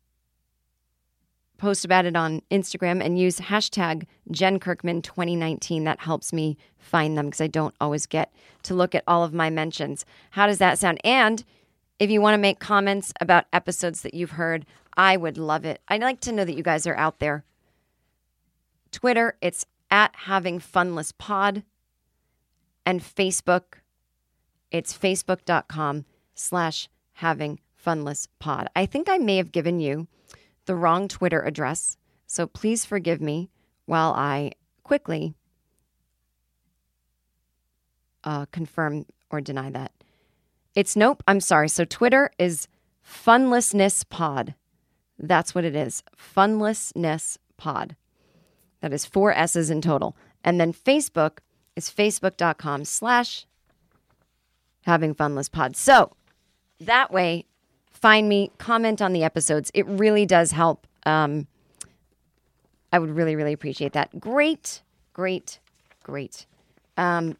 [1.60, 5.84] post about it on Instagram and use hashtag Jen Kirkman 2019.
[5.84, 9.34] That helps me find them because I don't always get to look at all of
[9.34, 10.06] my mentions.
[10.30, 11.00] How does that sound?
[11.04, 11.44] And
[11.98, 14.64] if you want to make comments about episodes that you've heard,
[14.96, 15.82] I would love it.
[15.86, 17.44] I'd like to know that you guys are out there.
[18.90, 21.62] Twitter, it's at having funless pod.
[22.86, 23.80] And Facebook,
[24.70, 28.68] it's facebook.com slash having funless pod.
[28.74, 30.08] I think I may have given you
[30.70, 31.96] the wrong Twitter address,
[32.28, 33.50] so please forgive me
[33.86, 34.52] while I
[34.84, 35.34] quickly
[38.22, 39.90] uh, confirm or deny that.
[40.76, 41.68] It's nope, I'm sorry.
[41.68, 42.68] So Twitter is
[43.02, 44.54] funlessness pod.
[45.18, 46.04] That's what it is.
[46.14, 47.96] Funlessness pod.
[48.80, 50.16] That is four S's in total.
[50.44, 51.38] And then Facebook
[51.74, 53.44] is facebook.com slash
[54.82, 55.74] having funless pod.
[55.74, 56.12] So
[56.78, 57.46] that way,
[58.00, 59.70] find me, comment on the episodes.
[59.74, 60.86] It really does help.
[61.06, 61.46] Um,
[62.92, 64.18] I would really, really appreciate that.
[64.18, 64.82] Great,
[65.12, 65.60] great,
[66.02, 66.46] great.
[66.96, 67.36] Um,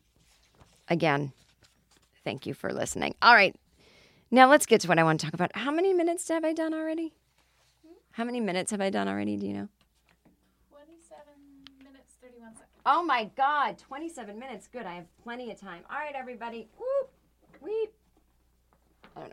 [0.88, 1.33] again,
[2.25, 3.14] thank you for listening.
[3.20, 3.55] All right.
[4.31, 5.51] Now let's get to what I want to talk about.
[5.57, 7.14] How many minutes have I done already?
[8.12, 9.37] How many minutes have I done already?
[9.37, 9.68] Do you know?
[10.70, 11.25] 27
[11.83, 12.70] minutes, 31 seconds.
[12.87, 14.68] Oh my God, 27 minutes.
[14.68, 14.87] Good.
[14.87, 15.83] I have plenty of time.
[15.90, 16.68] All right, everybody.
[16.79, 17.11] Whoop,
[17.61, 17.92] weep.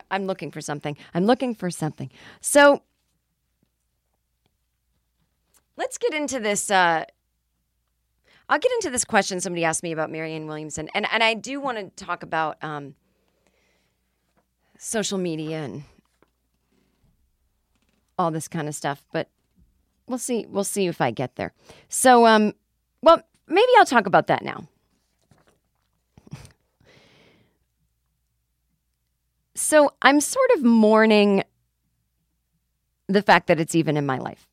[0.10, 0.98] I'm looking for something.
[1.14, 2.10] I'm looking for something.
[2.42, 2.82] So
[5.76, 6.70] let's get into this.
[6.70, 7.06] Uh,
[8.50, 10.90] I'll get into this question somebody asked me about Marianne Williamson.
[10.94, 12.96] And, and I do want to talk about um,
[14.78, 15.84] social media and
[18.18, 19.06] all this kind of stuff.
[19.12, 19.30] But
[20.08, 20.46] we'll see.
[20.48, 21.54] We'll see if I get there.
[21.90, 22.54] So, um,
[23.02, 24.68] well, maybe I'll talk about that now.
[29.58, 31.44] So I'm sort of mourning
[33.08, 34.48] the fact that it's even in my life.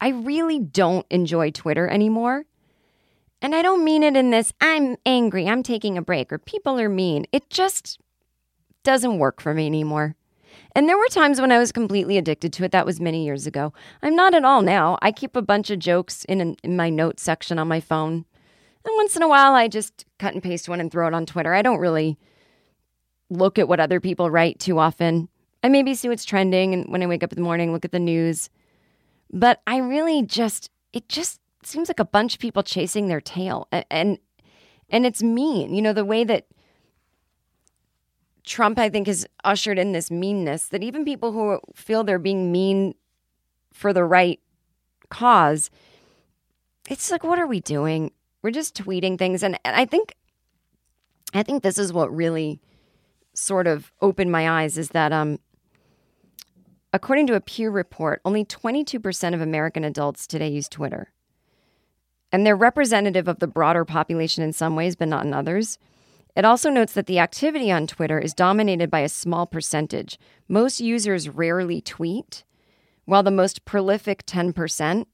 [0.00, 2.46] I really don't enjoy Twitter anymore.
[3.42, 6.80] And I don't mean it in this, I'm angry, I'm taking a break, or people
[6.80, 7.26] are mean.
[7.30, 8.00] It just
[8.84, 10.16] doesn't work for me anymore.
[10.74, 12.72] And there were times when I was completely addicted to it.
[12.72, 13.74] That was many years ago.
[14.02, 14.98] I'm not at all now.
[15.02, 18.24] I keep a bunch of jokes in, in my notes section on my phone.
[18.84, 21.26] And once in a while, I just cut and paste one and throw it on
[21.26, 21.52] Twitter.
[21.52, 22.18] I don't really
[23.30, 25.28] look at what other people write too often.
[25.62, 27.92] I maybe see what's trending and when I wake up in the morning, look at
[27.92, 28.48] the news.
[29.30, 33.68] But I really just, it just seems like a bunch of people chasing their tail.
[33.72, 34.18] And, and,
[34.88, 35.74] and it's mean.
[35.74, 36.46] You know, the way that
[38.44, 42.50] Trump, I think, has ushered in this meanness that even people who feel they're being
[42.50, 42.94] mean
[43.72, 44.40] for the right
[45.10, 45.70] cause,
[46.88, 48.12] it's like, what are we doing?
[48.40, 49.42] We're just tweeting things.
[49.42, 50.14] And, and I think,
[51.34, 52.60] I think this is what really
[53.38, 55.38] sort of opened my eyes is that, um,
[56.92, 61.12] according to a Pew report, only 22% of American adults today use Twitter.
[62.30, 65.78] And they're representative of the broader population in some ways, but not in others.
[66.36, 70.18] It also notes that the activity on Twitter is dominated by a small percentage.
[70.46, 72.44] Most users rarely tweet,
[73.06, 75.06] while the most prolific 10%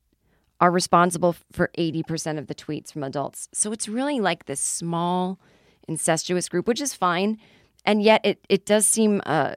[0.61, 3.49] are responsible for 80% of the tweets from adults.
[3.53, 5.39] So it's really like this small,
[5.87, 7.39] incestuous group, which is fine.
[7.85, 9.55] And yet it, it does seem, uh,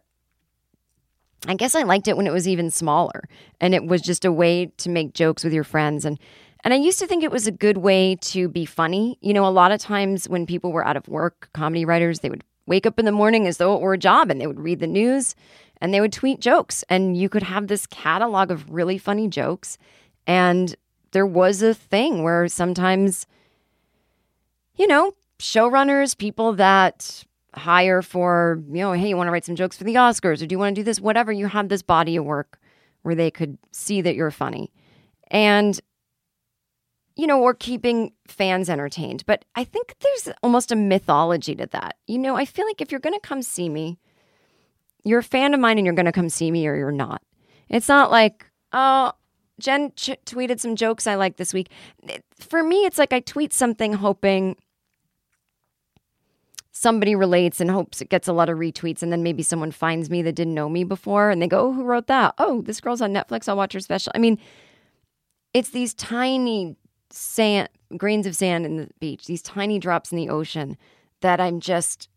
[1.47, 3.23] I guess I liked it when it was even smaller
[3.61, 6.05] and it was just a way to make jokes with your friends.
[6.05, 6.19] And
[6.63, 9.17] and I used to think it was a good way to be funny.
[9.21, 12.29] You know, a lot of times when people were out of work, comedy writers, they
[12.29, 14.59] would wake up in the morning as though it were a job and they would
[14.59, 15.35] read the news
[15.79, 16.83] and they would tweet jokes.
[16.89, 19.77] And you could have this catalog of really funny jokes.
[20.25, 20.75] And
[21.11, 23.27] there was a thing where sometimes,
[24.75, 27.23] you know, showrunners, people that
[27.57, 30.45] hire for, you know, hey, you want to write some jokes for the Oscars or
[30.45, 30.99] do you want to do this?
[30.99, 32.59] Whatever, you have this body of work
[33.01, 34.71] where they could see that you're funny.
[35.29, 35.79] And
[37.17, 39.23] you know, or keeping fans entertained.
[39.25, 41.97] But I think there's almost a mythology to that.
[42.05, 43.97] You know, I feel like if you're going to come see me,
[45.03, 47.23] you're a fan of mine and you're going to come see me or you're not.
[47.69, 49.13] It's not like, oh,
[49.59, 51.71] Jen ch- tweeted some jokes I like this week.
[52.35, 54.55] For me, it's like I tweet something hoping
[56.77, 60.09] somebody relates and hopes it gets a lot of retweets and then maybe someone finds
[60.09, 62.35] me that didn't know me before and they go, oh, who wrote that?
[62.37, 63.49] Oh, this girl's on Netflix.
[63.49, 64.11] I'll watch her special.
[64.13, 64.37] I mean,
[65.53, 66.75] it's these tiny
[67.09, 70.77] sand grains of sand in the beach, these tiny drops in the ocean
[71.21, 72.09] that I'm just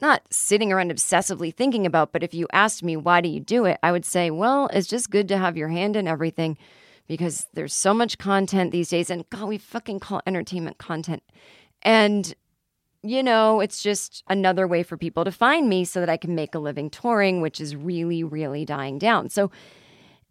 [0.00, 3.64] not sitting around obsessively thinking about, but if you asked me why do you do
[3.64, 6.58] it, I would say, well, it's just good to have your hand in everything
[7.08, 11.22] because there's so much content these days and god, we fucking call entertainment content.
[11.82, 12.34] And
[13.04, 16.34] you know, it's just another way for people to find me so that I can
[16.34, 19.28] make a living touring, which is really, really dying down.
[19.28, 19.50] So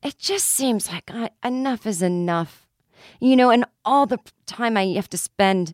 [0.01, 2.63] it just seems like uh, enough is enough
[3.19, 5.73] you know, and all the time I have to spend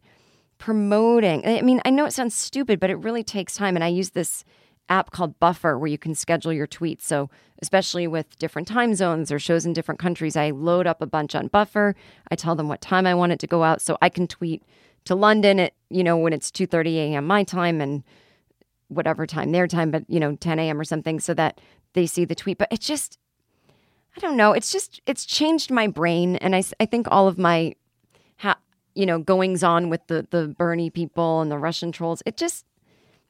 [0.58, 1.46] promoting.
[1.46, 3.76] I mean, I know it sounds stupid, but it really takes time.
[3.76, 4.44] And I use this
[4.90, 7.04] app called Buffer where you can schedule your tweets.
[7.04, 7.30] So,
[7.62, 11.36] especially with different time zones or shows in different countries, I load up a bunch
[11.36, 11.96] on Buffer.
[12.32, 14.64] I tell them what time I want it to go out so I can tweet
[15.06, 17.26] to London at, you know, when it's 2:30 a.m.
[17.26, 18.04] my time and
[18.88, 20.80] whatever time their time, but you know, 10 a.m.
[20.80, 21.60] or something so that
[21.94, 22.58] they see the tweet.
[22.58, 23.18] But it's just
[24.16, 24.54] I don't know.
[24.54, 27.76] It's just it's changed my brain, and I I think all of my,
[28.38, 28.58] ha,
[28.96, 32.24] you know, goings on with the the Bernie people and the Russian trolls.
[32.26, 32.66] It just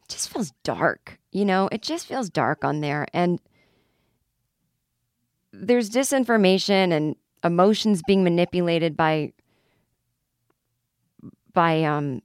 [0.08, 1.20] just feels dark.
[1.32, 3.40] You know, it just feels dark on there, and
[5.52, 9.34] there's disinformation and emotions being manipulated by
[11.54, 12.22] by um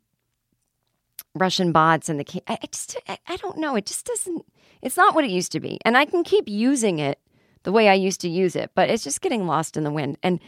[1.35, 3.77] Russian bots and the I, just I, don't know.
[3.77, 4.45] It just doesn't.
[4.83, 7.19] It's not what it used to be, and I can keep using it
[7.65, 10.19] the way I used to use it, but it's just getting lost in the wind.
[10.23, 10.39] And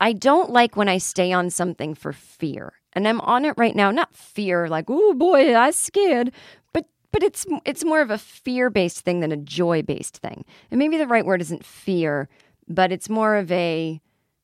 [0.00, 2.72] I don't like when I stay on something for fear.
[2.94, 6.32] And I'm on it right now, not fear like, "Oh boy, I'm scared,"
[6.72, 10.44] but but it's it's more of a fear-based thing than a joy-based thing.
[10.70, 12.28] And maybe the right word isn't fear,
[12.66, 14.00] but it's more of a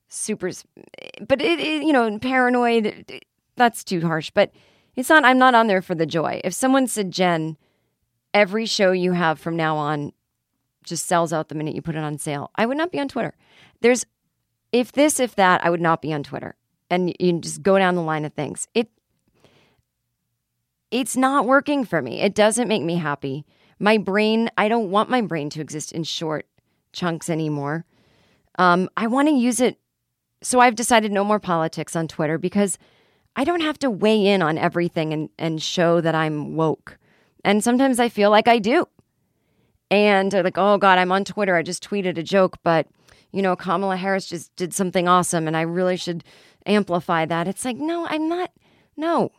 [0.09, 0.51] super
[1.27, 3.23] but it, it you know, paranoid
[3.57, 4.53] that's too harsh, but
[4.97, 6.41] it's not I'm not on there for the joy.
[6.45, 7.57] If someone said, "Jen,
[8.33, 10.13] every show you have from now on
[10.85, 12.51] just sells out the minute you put it on sale.
[12.57, 13.35] I would not be on Twitter.
[13.81, 14.05] There's
[14.73, 16.57] if this, if that, I would not be on Twitter.
[16.91, 18.69] And you just go down the line of things.
[18.75, 18.91] It
[20.91, 22.21] it's not working for me.
[22.21, 23.45] It doesn't make me happy.
[23.79, 26.47] My brain, I don't want my brain to exist in short
[26.93, 27.85] chunks anymore.
[28.59, 29.79] Um, I want to use it.
[30.43, 32.79] So I've decided no more politics on Twitter because
[33.37, 36.99] I don't have to weigh in on everything and, and show that I'm woke.
[37.45, 38.87] And sometimes I feel like I do
[39.91, 41.57] and like, oh God, I'm on Twitter.
[41.57, 42.87] I just tweeted a joke, but
[43.33, 46.23] you know, Kamala Harris just did something awesome and I really should
[46.67, 47.49] amplify that.
[47.49, 48.53] It's like, no, I'm not.
[48.97, 49.33] No,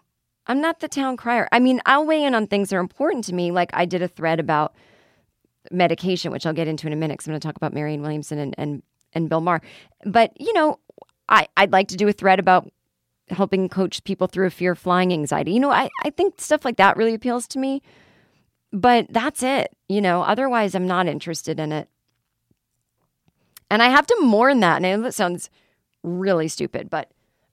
[0.47, 1.47] I'm not the town crier.
[1.51, 3.51] I mean, I'll weigh in on things that are important to me.
[3.51, 4.75] Like I did a thread about
[5.71, 8.01] medication, which I'll get into in a minute because I'm going to talk about Marianne
[8.01, 8.83] Williamson and, and,
[9.13, 9.61] and Bill Maher.
[10.05, 10.79] But, you know,
[11.29, 12.69] I, I'd like to do a thread about
[13.29, 15.51] helping coach people through a fear of flying anxiety.
[15.51, 17.81] You know, I, I think stuff like that really appeals to me.
[18.71, 19.75] But that's it.
[19.87, 21.89] You know, otherwise, I'm not interested in it.
[23.69, 24.77] And I have to mourn that.
[24.77, 25.49] And I know that sounds
[26.03, 27.11] really stupid, but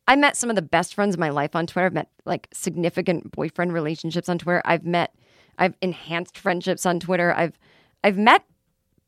[0.09, 1.87] I met some of the best friends of my life on Twitter.
[1.87, 4.63] I've met like significant boyfriend relationships on Twitter.
[4.65, 5.15] I've met,
[5.59, 7.33] I've enhanced friendships on Twitter.
[7.33, 7.59] I've,
[8.03, 8.45] I've met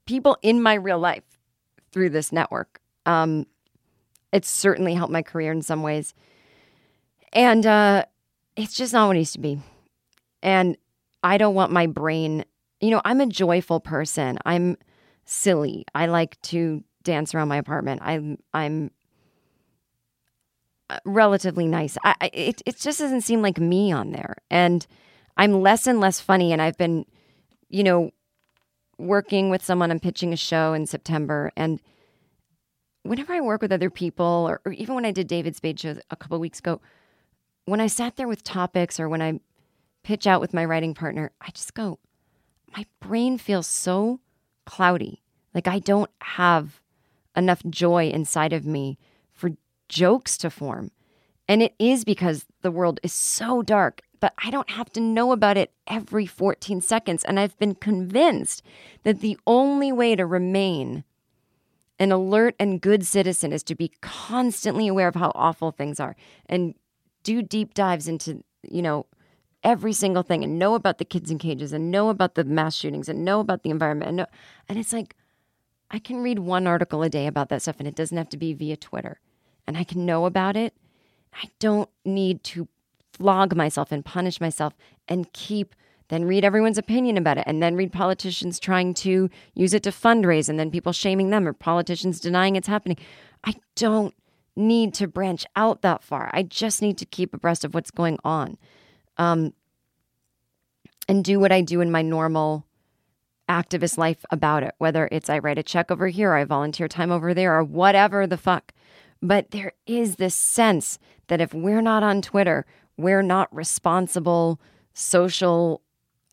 [0.07, 1.25] people in my real life
[1.91, 2.81] through this network.
[3.07, 3.47] Um,
[4.33, 6.15] it's certainly helped my career in some ways.
[7.35, 8.05] And uh,
[8.57, 9.59] it's just not what it used to be.
[10.43, 10.77] And
[11.23, 12.45] I don't want my brain,
[12.81, 14.39] you know, I'm a joyful person.
[14.45, 14.77] I'm
[15.25, 15.85] silly.
[15.95, 18.01] I like to dance around my apartment.
[18.03, 18.91] I'm I'm
[20.91, 21.97] uh, relatively nice.
[22.05, 24.37] I, it it just doesn't seem like me on there.
[24.51, 24.87] And
[25.37, 27.07] I'm less and less funny and I've been
[27.69, 28.11] you know
[28.99, 31.81] working with someone I'm pitching a show in September and
[33.03, 35.97] whenever I work with other people or, or even when I did David Spade show
[36.11, 36.81] a couple weeks ago
[37.67, 39.41] when I sat there with topics or when I
[40.03, 41.99] pitch out with my writing partner, I just go,
[42.77, 44.21] my brain feels so
[44.67, 45.23] cloudy.
[45.55, 46.81] Like I don't have
[47.37, 48.99] enough joy inside of me
[49.33, 49.51] for
[49.89, 50.91] jokes to form.
[51.49, 55.33] And it is because the world is so dark, but I don't have to know
[55.33, 57.25] about it every 14 seconds.
[57.25, 58.63] And I've been convinced
[59.03, 61.05] that the only way to remain
[61.99, 66.17] an alert and good citizen is to be constantly aware of how awful things are
[66.47, 66.75] and
[67.25, 69.07] do deep dives into, you know,
[69.65, 72.77] every single thing and know about the kids in cages and know about the mass
[72.77, 74.27] shootings and know about the environment and know,
[74.69, 75.17] and it's like
[75.91, 78.37] I can read one article a day about that stuff and it doesn't have to
[78.37, 79.21] be via Twitter.
[79.67, 80.75] And I can know about it.
[81.33, 82.69] I don't need to
[83.13, 84.75] flog myself and punish myself
[85.09, 85.75] and keep
[86.09, 89.91] then read everyone's opinion about it and then read politicians trying to use it to
[89.91, 92.99] fundraise and then people shaming them or politicians denying it's happening.
[93.45, 94.15] I don't
[94.57, 96.31] need to branch out that far.
[96.33, 98.57] I just need to keep abreast of what's going on.
[99.17, 99.53] Um,
[101.09, 102.67] and do what I do in my normal
[103.49, 107.13] activist life about it, whether it's I write a check over here, I volunteer time
[107.13, 108.73] over there, or whatever the fuck.
[109.21, 110.99] But there is this sense
[111.29, 114.61] that if we're not on Twitter, we're not responsible
[114.93, 115.83] social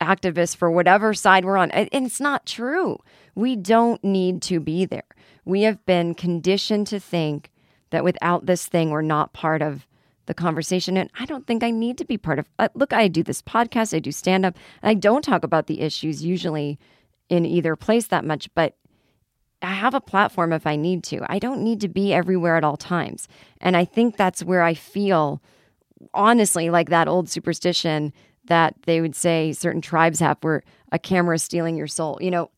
[0.02, 1.72] activists for whatever side we're on.
[1.72, 2.98] And it's not true.
[3.36, 5.04] We don't need to be there.
[5.46, 7.52] We have been conditioned to think
[7.92, 9.86] that without this thing, we're not part of
[10.26, 10.98] the conversation.
[10.98, 12.50] And I don't think I need to be part of.
[12.58, 15.82] Uh, look, I do this podcast, I do stand up, I don't talk about the
[15.82, 16.80] issues usually
[17.30, 18.76] in either place that much, but
[19.62, 21.22] I have a platform if I need to.
[21.30, 23.28] I don't need to be everywhere at all times.
[23.60, 25.42] And I think that's where I feel,
[26.14, 28.12] honestly, like that old superstition
[28.46, 32.18] that they would say certain tribes have where a camera is stealing your soul.
[32.20, 32.52] You know,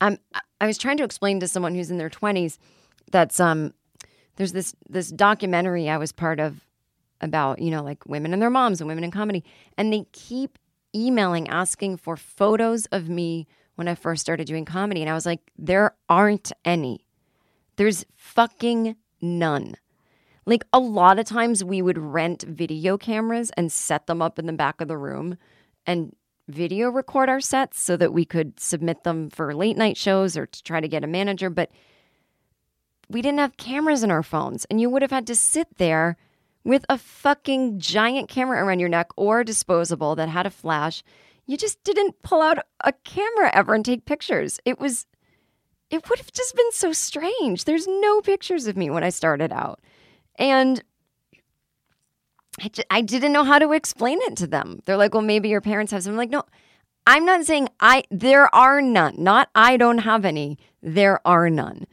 [0.00, 0.18] I'm,
[0.60, 2.58] I was trying to explain to someone who's in their 20s
[3.10, 3.72] that's um
[4.36, 6.60] there's this this documentary I was part of
[7.20, 9.44] about, you know, like women and their moms and women in comedy
[9.76, 10.58] and they keep
[10.94, 15.02] emailing asking for photos of me when I first started doing comedy.
[15.02, 17.04] And I was like, there aren't any.
[17.76, 19.76] There's fucking none.
[20.46, 24.46] Like a lot of times we would rent video cameras and set them up in
[24.46, 25.36] the back of the room
[25.86, 26.14] and
[26.48, 30.46] video record our sets so that we could submit them for late night shows or
[30.46, 31.50] to try to get a manager.
[31.50, 31.70] But
[33.08, 36.16] we didn't have cameras in our phones and you would have had to sit there
[36.64, 41.02] with a fucking giant camera around your neck or disposable that had a flash.
[41.46, 44.60] You just didn't pull out a camera ever and take pictures.
[44.64, 45.06] It was,
[45.88, 47.64] it would have just been so strange.
[47.64, 49.80] There's no pictures of me when I started out.
[50.38, 50.82] And
[52.90, 54.82] I, didn't know how to explain it to them.
[54.84, 56.12] They're like, well, maybe your parents have some.
[56.12, 56.42] I'm like, no,
[57.06, 59.14] I'm not saying I, there are none.
[59.16, 60.58] Not I don't have any.
[60.82, 61.86] There are none.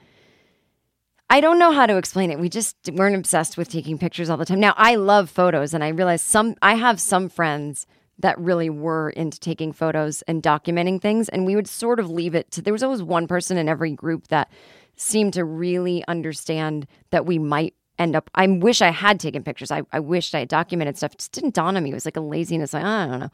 [1.30, 2.40] I don't know how to explain it.
[2.40, 4.60] We just weren't obsessed with taking pictures all the time.
[4.60, 7.88] Now, I love photos and I realize some I have some friends
[8.20, 12.34] that really were into taking photos and documenting things and we would sort of leave
[12.34, 14.50] it to there was always one person in every group that
[14.96, 19.72] seemed to really understand that we might end up I wish I had taken pictures.
[19.72, 21.14] I, I wished I had documented stuff.
[21.14, 21.90] It just didn't dawn on me.
[21.90, 23.30] It was like a laziness like I don't know.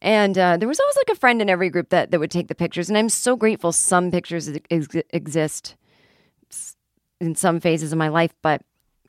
[0.00, 2.48] And uh, there was always like a friend in every group that, that would take
[2.48, 2.88] the pictures.
[2.88, 5.74] And I'm so grateful some pictures ex- exist
[7.20, 8.62] in some phases of my life, but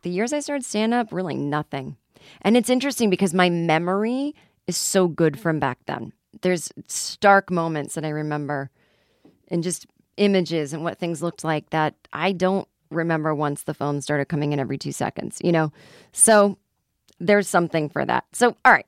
[0.04, 1.98] the years I started stand up, really nothing.
[2.42, 4.36] And it's interesting because my memory
[4.68, 6.14] is so good from back then.
[6.42, 8.70] There's stark moments that I remember
[9.50, 9.88] and just
[10.18, 14.54] images and what things looked like that I don't remember once the phone started coming
[14.54, 15.72] in every two seconds, you know?
[16.12, 16.58] So
[17.20, 18.26] there's something for that.
[18.34, 18.86] So, all right.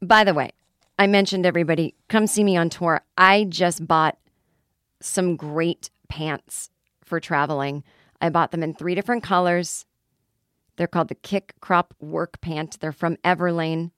[0.00, 0.50] By the way,
[0.98, 3.02] I mentioned everybody come see me on tour.
[3.16, 4.18] I just bought
[5.00, 6.70] some great pants
[7.12, 7.84] for traveling.
[8.22, 9.84] I bought them in three different colors.
[10.76, 12.80] They're called the Kick Crop Work Pant.
[12.80, 13.90] They're from Everlane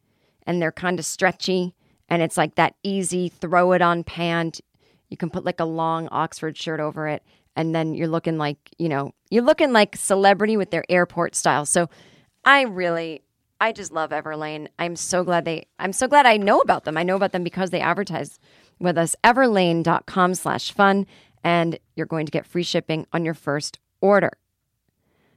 [0.44, 1.76] and they're kind of stretchy
[2.08, 4.60] and it's like that easy throw it on pant.
[5.10, 7.22] You can put like a long Oxford shirt over it
[7.54, 11.66] and then you're looking like, you know, you're looking like celebrity with their airport style.
[11.66, 11.88] So
[12.44, 13.22] I really
[13.60, 14.66] I just love Everlane.
[14.76, 16.96] I'm so glad they I'm so glad I know about them.
[16.96, 18.40] I know about them because they advertise
[18.80, 19.14] with us.
[19.22, 21.06] Everlane.com slash fun,
[21.44, 24.32] and you're going to get free shipping on your first order.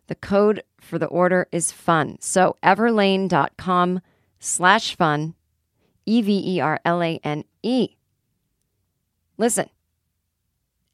[0.08, 2.18] The code for the order is fun.
[2.22, 4.02] So everlane.com
[4.40, 5.36] slash fun,
[6.06, 7.90] E V E R L A N E.
[9.38, 9.70] Listen,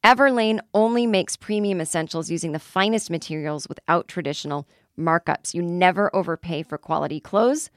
[0.04, 4.68] Everlane only makes premium essentials using the finest materials without traditional
[5.00, 5.54] markups.
[5.54, 7.70] You never overpay for quality clothes.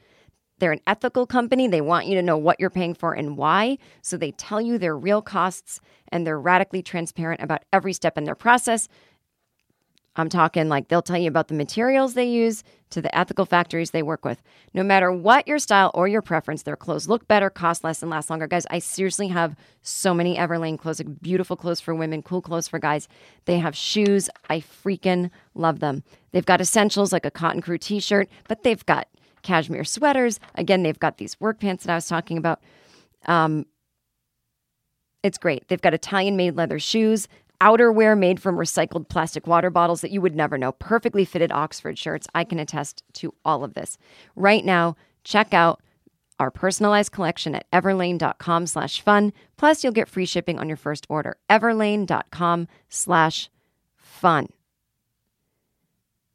[0.59, 1.67] They're an ethical company.
[1.67, 3.77] They want you to know what you're paying for and why.
[4.01, 5.79] So they tell you their real costs
[6.09, 8.87] and they're radically transparent about every step in their process.
[10.17, 13.91] I'm talking like they'll tell you about the materials they use to the ethical factories
[13.91, 14.41] they work with.
[14.73, 18.09] No matter what your style or your preference, their clothes look better, cost less, and
[18.09, 18.47] last longer.
[18.47, 22.67] Guys, I seriously have so many Everlane clothes, like beautiful clothes for women, cool clothes
[22.67, 23.07] for guys.
[23.45, 24.27] They have shoes.
[24.49, 26.03] I freaking love them.
[26.31, 29.07] They've got essentials like a cotton crew t shirt, but they've got
[29.41, 30.39] cashmere sweaters.
[30.55, 32.61] Again, they've got these work pants that I was talking about.
[33.25, 33.65] Um,
[35.23, 35.67] it's great.
[35.67, 37.27] They've got Italian made leather shoes,
[37.59, 41.97] outerwear made from recycled plastic water bottles that you would never know, perfectly fitted Oxford
[41.97, 42.27] shirts.
[42.35, 43.97] I can attest to all of this.
[44.35, 45.81] Right now, check out
[46.39, 49.33] our personalized collection at everlane.com slash fun.
[49.57, 51.37] Plus, you'll get free shipping on your first order.
[51.49, 53.49] Everlane.com slash
[53.95, 54.47] fun.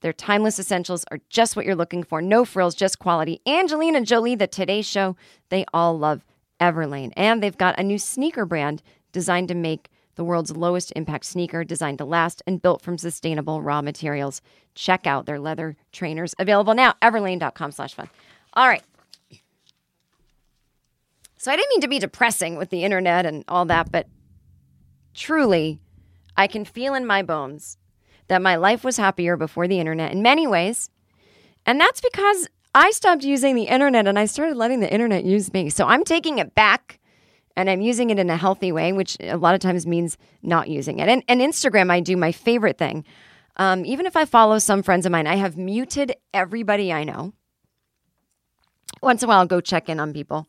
[0.02, 2.20] Their timeless essentials are just what you're looking for.
[2.20, 3.40] No frills, just quality.
[3.46, 5.16] Angelina Jolie, The Today Show,
[5.48, 6.24] they all love
[6.60, 7.12] Everlane.
[7.16, 8.82] And they've got a new sneaker brand
[9.12, 13.62] designed to make the world's lowest impact sneaker, designed to last and built from sustainable
[13.62, 14.42] raw materials.
[14.74, 16.94] Check out their leather trainers available now.
[17.00, 18.10] Everlane.com slash fun.
[18.54, 18.82] All right.
[21.38, 24.06] So I didn't mean to be depressing with the internet and all that, but
[25.14, 25.80] truly,
[26.36, 27.78] I can feel in my bones
[28.28, 30.90] that my life was happier before the internet in many ways.
[31.66, 35.52] And that's because I stopped using the internet and I started letting the internet use
[35.52, 35.70] me.
[35.70, 36.98] So I'm taking it back
[37.56, 40.68] and I'm using it in a healthy way, which a lot of times means not
[40.68, 41.08] using it.
[41.08, 43.04] And, and Instagram, I do my favorite thing.
[43.56, 47.34] Um, even if I follow some friends of mine, I have muted everybody I know.
[49.02, 50.46] Once in a while, I'll go check in on people,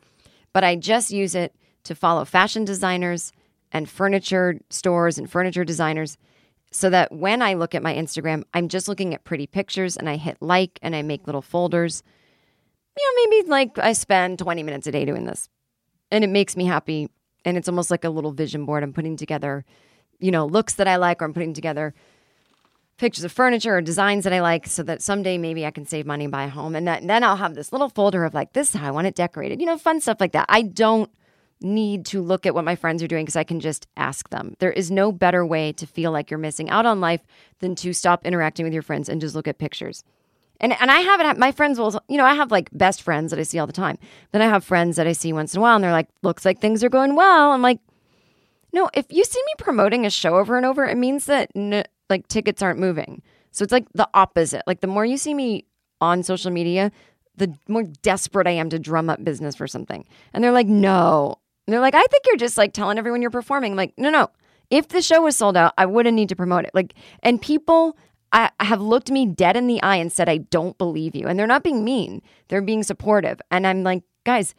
[0.54, 1.54] but I just use it
[1.84, 3.34] to follow fashion designers
[3.72, 6.18] and furniture stores and furniture designers
[6.74, 10.10] so that when I look at my Instagram, I'm just looking at pretty pictures and
[10.10, 12.02] I hit like and I make little folders.
[12.98, 15.50] You know, maybe like I spend 20 minutes a day doing this
[16.12, 17.10] and it makes me happy.
[17.46, 18.84] And it's almost like a little vision board.
[18.84, 19.66] I'm putting together,
[20.20, 21.94] you know, looks that I like, or I'm putting together
[22.98, 26.06] pictures of furniture or designs that I like so that someday maybe I can save
[26.06, 26.76] money and buy a home.
[26.76, 28.92] And, that, and then I'll have this little folder of like, this is how I
[28.92, 30.46] want it decorated, you know, fun stuff like that.
[30.50, 31.12] I don't
[31.64, 34.56] need to look at what my friends are doing because I can just ask them.
[34.60, 37.22] There is no better way to feel like you're missing out on life
[37.60, 40.04] than to stop interacting with your friends and just look at pictures.
[40.60, 43.40] And and I haven't my friends will you know I have like best friends that
[43.40, 43.98] I see all the time.
[44.32, 46.46] Then I have friends that I see once in a while and they're like looks
[46.46, 47.52] like things are going well.
[47.52, 47.80] I'm like
[48.72, 51.84] no, if you see me promoting a show over and over, it means that n-
[52.10, 53.22] like tickets aren't moving.
[53.52, 54.64] So it's like the opposite.
[54.66, 55.66] Like the more you see me
[56.02, 56.92] on social media,
[57.36, 60.06] the more desperate I am to drum up business for something.
[60.34, 63.32] And they're like, "No." And they're like, "I think you're just like telling everyone you're
[63.32, 64.30] performing." I'm like, "No, no.
[64.70, 67.98] If the show was sold out, I wouldn't need to promote it." Like and people
[68.34, 71.28] I have looked me dead in the eye and said, I don't believe you.
[71.28, 73.40] And they're not being mean, they're being supportive.
[73.52, 74.56] And I'm like, guys,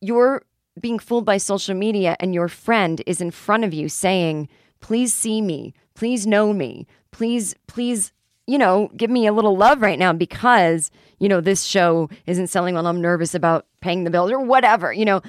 [0.00, 0.42] you're
[0.80, 4.48] being fooled by social media, and your friend is in front of you saying,
[4.80, 8.10] please see me, please know me, please, please,
[8.46, 12.46] you know, give me a little love right now because, you know, this show isn't
[12.46, 12.86] selling well.
[12.86, 15.20] I'm nervous about paying the bills or whatever, you know,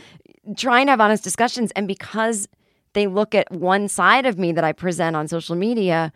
[0.58, 1.72] trying to have honest discussions.
[1.72, 2.48] And because
[2.94, 6.12] they look at one side of me that I present on social media,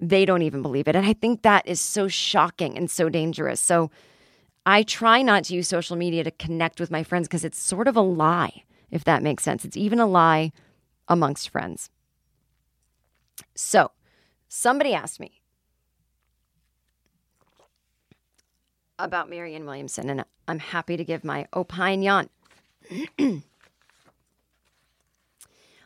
[0.00, 0.96] they don't even believe it.
[0.96, 3.60] And I think that is so shocking and so dangerous.
[3.60, 3.90] So
[4.66, 7.88] I try not to use social media to connect with my friends because it's sort
[7.88, 9.64] of a lie, if that makes sense.
[9.64, 10.52] It's even a lie
[11.08, 11.90] amongst friends.
[13.54, 13.92] So
[14.48, 15.40] somebody asked me
[18.98, 22.28] about Marianne Williamson, and I'm happy to give my opinion.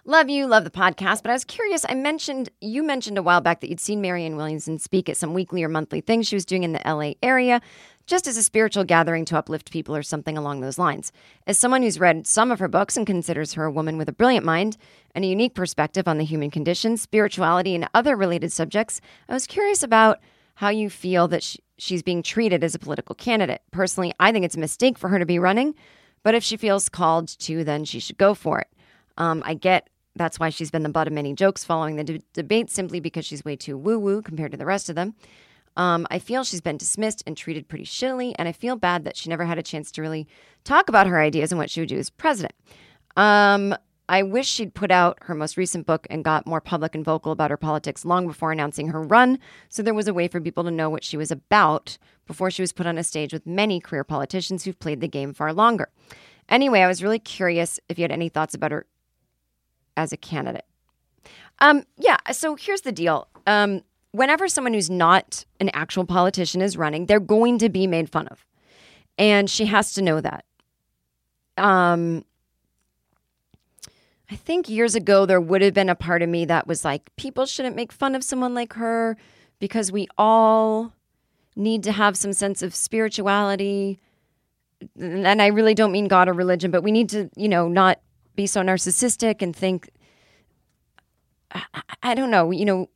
[0.05, 1.23] Love you, love the podcast.
[1.23, 1.87] But I was curious.
[1.89, 5.33] I mentioned, you mentioned a while back that you'd seen Marianne Williamson speak at some
[5.33, 7.61] weekly or monthly things she was doing in the LA area.
[8.05, 11.13] just as a spiritual gathering to uplift people or something along those lines.
[11.47, 14.13] As someone who's read some of her books and considers her a woman with a
[14.13, 14.77] brilliant mind
[15.15, 19.47] and a unique perspective on the human condition, spirituality, and other related subjects, I was
[19.47, 20.19] curious about
[20.57, 23.63] how you feel that sh she's being treated as a political candidate.
[23.71, 25.75] Personally, I think it's a mistake for her to be running,
[26.25, 28.69] but if she feels called to, then she should go for it.
[29.17, 32.23] Um, I get that's why she's been the butt of many jokes following the de-
[32.33, 35.15] debate, simply because she's way too woo woo compared to the rest of them.
[35.77, 39.17] Um, I feel she's been dismissed and treated pretty shittily, and I feel bad that
[39.17, 40.29] she never had a chance to really
[40.65, 42.55] talk about her ideas and what she would do as president.
[43.17, 43.75] Um,
[44.09, 47.33] I wish she'd put out her most recent book and got more public and vocal
[47.33, 49.39] about her politics long before announcing her run,
[49.71, 51.97] so there was a way for people to know what she was about
[52.27, 55.33] before she was put on a stage with many career politicians who've played the game
[55.33, 55.89] far longer.
[56.49, 58.87] Anyway, I was really curious if you had any thoughts about her
[59.97, 60.65] as a candidate.
[61.61, 63.29] Um, yeah, so here's the deal.
[63.47, 63.83] Um,
[64.13, 68.29] whenever someone who's not an actual politician is running, they're going to be made fun
[68.29, 68.45] of.
[69.19, 70.45] And she has to know that.
[71.57, 72.25] Um,
[74.31, 77.15] I think years ago, there would have been a part of me that was like,
[77.17, 79.17] people shouldn't make fun of someone like her
[79.59, 80.95] because we all
[81.55, 84.01] need to have some sense of spirituality.
[84.99, 88.01] And I really don't mean God or religion, but we need to, you know, not
[88.35, 89.91] be so narcissistic and think,
[91.51, 91.63] I,
[92.03, 92.89] I don't know, you know,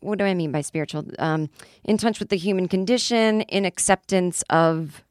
[0.00, 1.04] what do I mean by spiritual?
[1.18, 1.50] Um,
[1.84, 5.02] in touch with the human condition, in acceptance of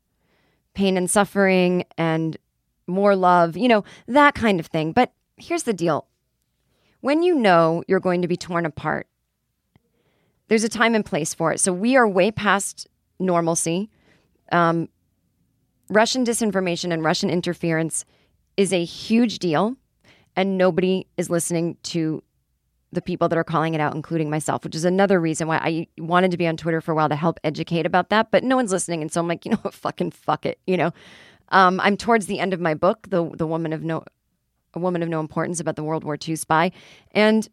[0.74, 2.38] pain and suffering and
[2.88, 4.92] more love, you know, that kind of thing.
[4.92, 6.08] But here's the deal
[7.02, 9.08] when you know you're going to be torn apart,
[10.48, 11.60] there's a time and place for it.
[11.60, 12.88] So we are way past
[13.20, 13.90] normalcy.
[14.52, 14.90] Um,
[15.90, 18.06] Russian disinformation and Russian interference
[18.60, 19.78] is a huge deal,
[20.36, 22.22] and nobody is listening to
[22.92, 25.88] the people that are calling it out, including myself, which is another reason why I
[25.98, 28.32] wanted to be on Twitter for a while to help educate about that.
[28.32, 30.76] But no one's listening, and so I'm like, you know, what, fucking fuck it, you
[30.76, 30.92] know.
[31.50, 34.04] Um, I'm towards the end of my book, the the woman of no,
[34.74, 36.74] a woman of no importance about the World War II spy,
[37.12, 37.48] and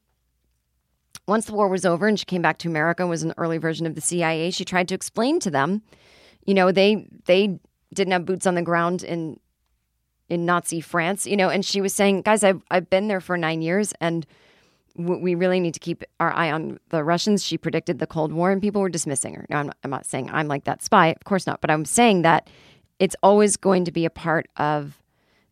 [1.28, 3.58] once the war was over and she came back to America and was an early
[3.58, 5.82] version of the CIA, she tried to explain to them,
[6.46, 7.60] you know, they they
[7.94, 9.38] didn't have boots on the ground in
[10.28, 13.36] in Nazi France, you know, and she was saying, guys, I've I've been there for
[13.36, 14.26] nine years and
[14.96, 17.44] w- we really need to keep our eye on the Russians.
[17.44, 19.46] She predicted the Cold War and people were dismissing her.
[19.48, 21.84] Now, I'm not, I'm not saying I'm like that spy, of course not, but I'm
[21.84, 22.48] saying that
[22.98, 25.00] it's always going to be a part of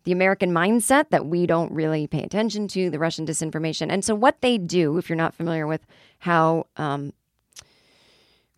[0.04, 3.90] the American mindset that we don't really pay attention to, the Russian disinformation.
[3.90, 5.86] And so, what they do, if you're not familiar with
[6.18, 7.12] how, um,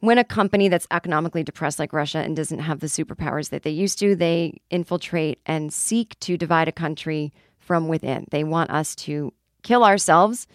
[0.07, 3.71] when a company that's economically depressed like Russia and doesn't have the superpowers that they
[3.71, 8.25] used to, they infiltrate and seek to divide a country from within.
[8.31, 9.33] They want us to
[9.65, 10.47] kill ourselves,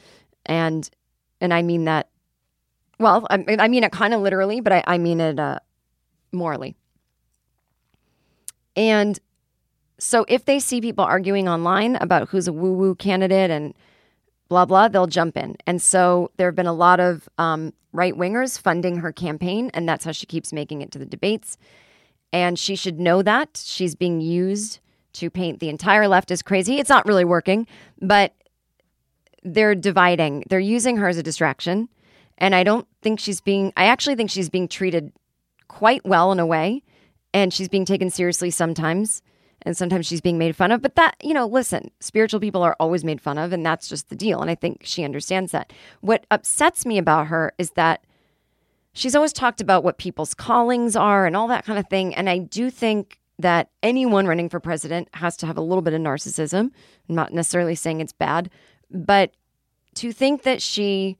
[0.45, 0.89] and
[1.41, 2.07] and I mean that.
[2.97, 5.59] Well, I, I mean it kind of literally, but I, I mean it uh,
[6.31, 6.75] morally.
[8.77, 9.19] And
[9.97, 13.73] so if they see people arguing online about who's a woo woo candidate and
[14.51, 15.55] blah, blah, they'll jump in.
[15.65, 19.87] And so there have been a lot of um, right wingers funding her campaign, and
[19.87, 21.57] that's how she keeps making it to the debates.
[22.33, 24.81] And she should know that she's being used
[25.13, 26.79] to paint the entire left as crazy.
[26.79, 27.65] It's not really working,
[28.01, 28.33] but
[29.41, 30.43] they're dividing.
[30.49, 31.87] They're using her as a distraction.
[32.37, 35.13] And I don't think she's being, I actually think she's being treated
[35.69, 36.83] quite well in a way.
[37.33, 39.21] And she's being taken seriously sometimes
[39.63, 40.81] and sometimes she's being made fun of.
[40.81, 44.09] But that, you know, listen, spiritual people are always made fun of, and that's just
[44.09, 44.41] the deal.
[44.41, 45.71] And I think she understands that.
[46.01, 48.03] What upsets me about her is that
[48.93, 52.13] she's always talked about what people's callings are and all that kind of thing.
[52.15, 55.93] And I do think that anyone running for president has to have a little bit
[55.93, 56.71] of narcissism.
[57.09, 58.49] I'm not necessarily saying it's bad,
[58.89, 59.31] but
[59.95, 61.17] to think that she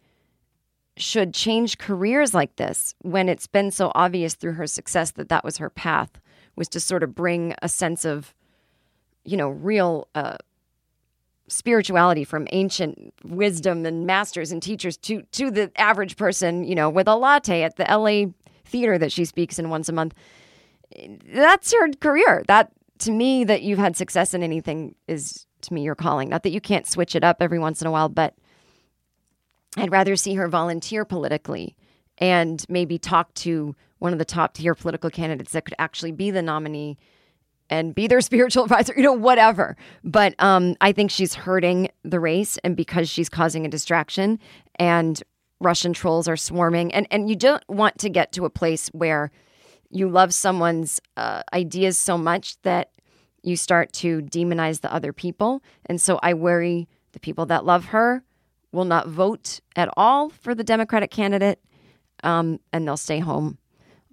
[0.97, 5.43] should change careers like this when it's been so obvious through her success that that
[5.43, 6.21] was her path
[6.61, 8.35] was to sort of bring a sense of,
[9.25, 10.37] you know, real uh,
[11.47, 16.87] spirituality from ancient wisdom and masters and teachers to to the average person, you know,
[16.87, 18.31] with a latte at the LA
[18.63, 20.13] theater that she speaks in once a month.
[21.33, 22.43] That's her career.
[22.47, 26.29] That to me, that you've had success in anything is to me your calling.
[26.29, 28.35] Not that you can't switch it up every once in a while, but
[29.77, 31.75] I'd rather see her volunteer politically
[32.21, 36.31] and maybe talk to one of the top tier political candidates that could actually be
[36.31, 36.97] the nominee
[37.69, 39.75] and be their spiritual advisor, you know, whatever.
[40.03, 44.39] But um, I think she's hurting the race, and because she's causing a distraction,
[44.75, 45.21] and
[45.59, 49.31] Russian trolls are swarming, and and you don't want to get to a place where
[49.89, 52.91] you love someone's uh, ideas so much that
[53.43, 57.85] you start to demonize the other people, and so I worry the people that love
[57.85, 58.23] her
[58.71, 61.59] will not vote at all for the Democratic candidate,
[62.23, 63.57] um, and they'll stay home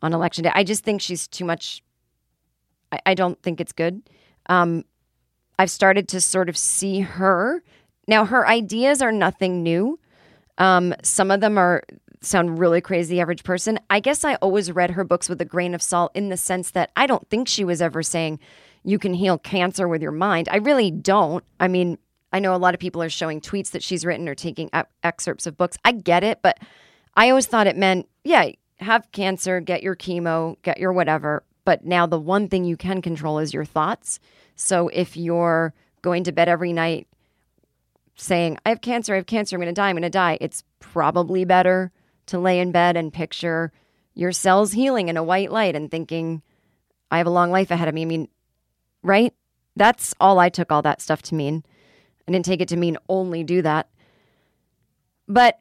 [0.03, 0.53] on election day.
[0.55, 1.83] I just think she's too much.
[2.93, 4.03] I, I don't think it's good.
[4.47, 4.85] Um,
[5.59, 7.63] I've started to sort of see her
[8.07, 8.25] now.
[8.25, 9.99] Her ideas are nothing new.
[10.59, 11.83] Um, some of them are
[12.21, 13.79] sound really crazy, average person.
[13.91, 16.73] I guess I always read her books with a grain of salt in the sense
[16.73, 18.41] that I don't think she was ever saying
[18.85, 20.49] you can heal cancer with your mind.
[20.51, 21.45] I really don't.
[21.61, 21.99] I mean,
[22.33, 24.71] I know a lot of people are showing tweets that she's written or taking
[25.03, 25.77] excerpts of books.
[25.85, 26.59] I get it, but
[27.19, 31.43] I always thought it meant, yeah, have cancer, get your chemo, get your whatever.
[31.65, 34.21] But now the one thing you can control is your thoughts.
[34.55, 37.09] So if you're going to bed every night
[38.15, 40.39] saying, I have cancer, I have cancer, I'm going to die, I'm going to die,
[40.41, 41.91] it's probably better
[42.27, 43.73] to lay in bed and picture
[44.15, 46.43] your cells healing in a white light and thinking,
[47.11, 48.03] I have a long life ahead of me.
[48.03, 48.29] I mean,
[49.03, 49.35] right?
[49.75, 51.65] That's all I took all that stuff to mean.
[52.29, 53.89] I didn't take it to mean only do that.
[55.27, 55.61] But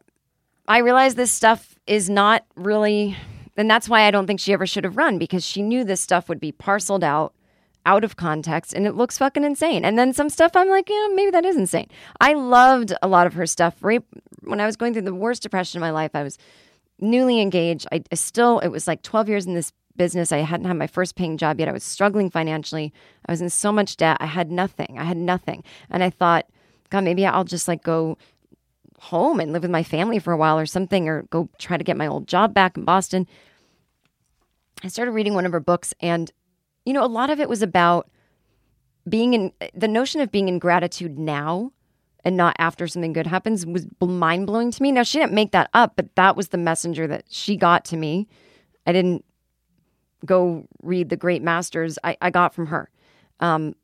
[0.68, 3.16] I realized this stuff is not really,
[3.56, 6.02] and that's why I don't think she ever should have run because she knew this
[6.02, 7.34] stuff would be parceled out,
[7.86, 9.86] out of context, and it looks fucking insane.
[9.86, 11.88] And then some stuff I'm like, yeah, maybe that is insane.
[12.20, 13.76] I loved a lot of her stuff.
[13.82, 14.04] Right
[14.42, 16.38] when I was going through the worst depression of my life, I was
[17.00, 17.88] newly engaged.
[17.92, 20.34] I, I still, it was like 12 years in this business.
[20.34, 21.70] I hadn't had my first paying job yet.
[21.70, 22.94] I was struggling financially.
[23.26, 24.18] I was in so much debt.
[24.20, 24.98] I had nothing.
[25.00, 25.64] I had nothing.
[25.90, 26.46] And I thought,
[26.90, 28.18] God, maybe I'll just like go
[29.00, 31.84] home and live with my family for a while or something, or go try to
[31.84, 33.28] get my old job back in Boston.
[34.84, 36.32] I started reading one of her books, and
[36.86, 38.10] you know, a lot of it was about
[39.08, 41.72] being in the notion of being in gratitude now
[42.24, 44.92] and not after something good happens was mind blowing to me.
[44.92, 47.98] Now, she didn't make that up, but that was the messenger that she got to
[47.98, 48.28] me.
[48.86, 49.24] I didn't
[50.26, 52.90] go read the great masters, I, I got from her.
[53.40, 53.76] Um,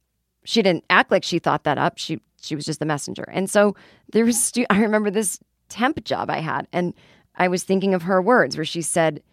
[0.43, 1.97] she didn't act like she thought that up.
[1.97, 3.23] She she was just the messenger.
[3.31, 3.75] And so
[4.11, 5.39] there was stu- I remember this
[5.69, 6.93] temp job I had and
[7.35, 9.23] I was thinking of her words where she said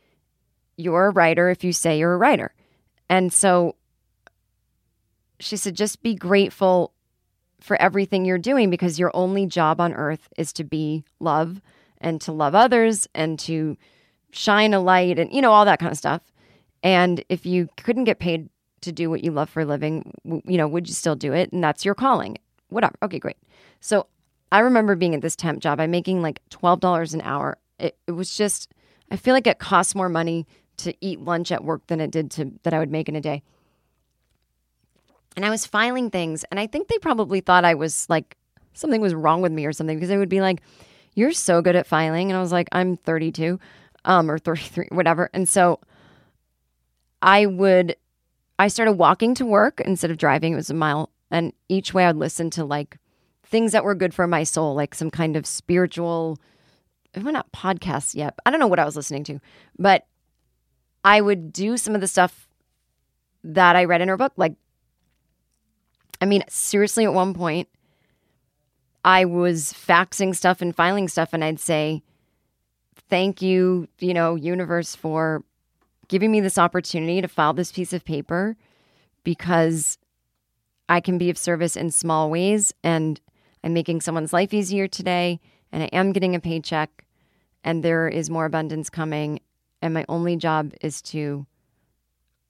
[0.76, 2.54] you're a writer if you say you're a writer.
[3.08, 3.76] And so
[5.38, 6.92] she said just be grateful
[7.60, 11.60] for everything you're doing because your only job on earth is to be love
[11.98, 13.76] and to love others and to
[14.32, 16.22] shine a light and you know all that kind of stuff.
[16.82, 18.48] And if you couldn't get paid
[18.80, 21.52] to do what you love for a living, you know, would you still do it?
[21.52, 22.38] And that's your calling.
[22.70, 22.94] Whatever.
[23.02, 23.36] Okay, great.
[23.80, 24.06] So
[24.50, 25.80] I remember being at this temp job.
[25.80, 27.58] I'm making like $12 an hour.
[27.78, 28.72] It, it was just,
[29.10, 30.46] I feel like it costs more money
[30.78, 33.20] to eat lunch at work than it did to that I would make in a
[33.20, 33.42] day.
[35.36, 38.36] And I was filing things, and I think they probably thought I was like
[38.72, 40.60] something was wrong with me or something because they would be like,
[41.14, 43.60] "You're so good at filing," and I was like, "I'm 32,
[44.04, 45.80] um, or 33, whatever." And so
[47.22, 47.96] I would,
[48.58, 50.52] I started walking to work instead of driving.
[50.52, 52.98] It was a mile, and each way I'd listen to like
[53.44, 56.38] things that were good for my soul, like some kind of spiritual,
[57.16, 58.38] well, not podcasts yet.
[58.46, 59.40] I don't know what I was listening to,
[59.78, 60.06] but
[61.04, 62.48] I would do some of the stuff
[63.42, 64.32] that I read in her book.
[64.36, 64.54] Like,
[66.20, 67.68] I mean, seriously, at one point,
[69.04, 72.02] I was faxing stuff and filing stuff, and I'd say,
[73.08, 75.42] Thank you, you know, universe, for
[76.06, 78.56] giving me this opportunity to file this piece of paper
[79.24, 79.98] because
[80.90, 83.20] I can be of service in small ways and
[83.62, 87.06] I'm making someone's life easier today and I am getting a paycheck
[87.62, 89.40] and there is more abundance coming
[89.80, 91.46] and my only job is to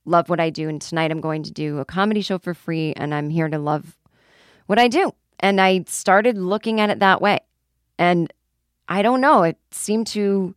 [0.07, 2.95] love what I do and tonight I'm going to do a comedy show for free
[2.95, 3.99] and I'm here to love
[4.67, 5.13] what I do.
[5.41, 7.41] And I started looking at it that way.
[7.99, 8.33] And
[8.89, 10.55] I don't know, it seemed to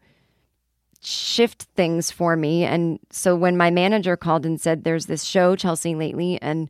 [1.01, 2.63] shift things for me.
[2.63, 6.69] And so when my manager called and said, There's this show, Chelsea Lately, and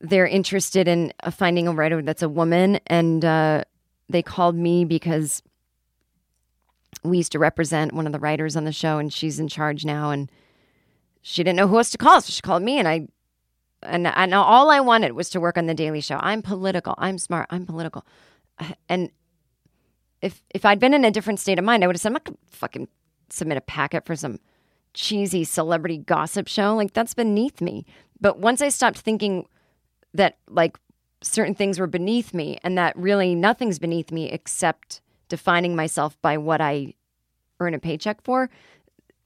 [0.00, 2.78] they're interested in uh, finding a writer that's a woman.
[2.86, 3.64] And uh,
[4.08, 5.42] they called me because
[7.02, 9.84] we used to represent one of the writers on the show, and she's in charge
[9.84, 10.10] now.
[10.10, 10.30] And
[11.22, 12.78] she didn't know who else to call, so she called me.
[12.78, 13.08] And I,
[13.82, 16.18] and, and all I wanted was to work on the Daily Show.
[16.20, 16.94] I'm political.
[16.98, 17.46] I'm smart.
[17.50, 18.04] I'm political.
[18.88, 19.10] And
[20.20, 22.14] if if I'd been in a different state of mind, I would have said, I'm
[22.14, 22.88] not fucking
[23.30, 24.40] submit a packet for some
[24.94, 26.74] cheesy celebrity gossip show.
[26.74, 27.86] Like that's beneath me.
[28.20, 29.46] But once I stopped thinking
[30.18, 30.78] that like
[31.22, 36.36] certain things were beneath me and that really nothing's beneath me except defining myself by
[36.36, 36.94] what I
[37.60, 38.50] earn a paycheck for,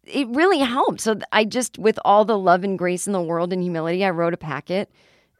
[0.04, 1.00] it really helped.
[1.00, 4.10] So I just, with all the love and grace in the world and humility, I
[4.10, 4.90] wrote a packet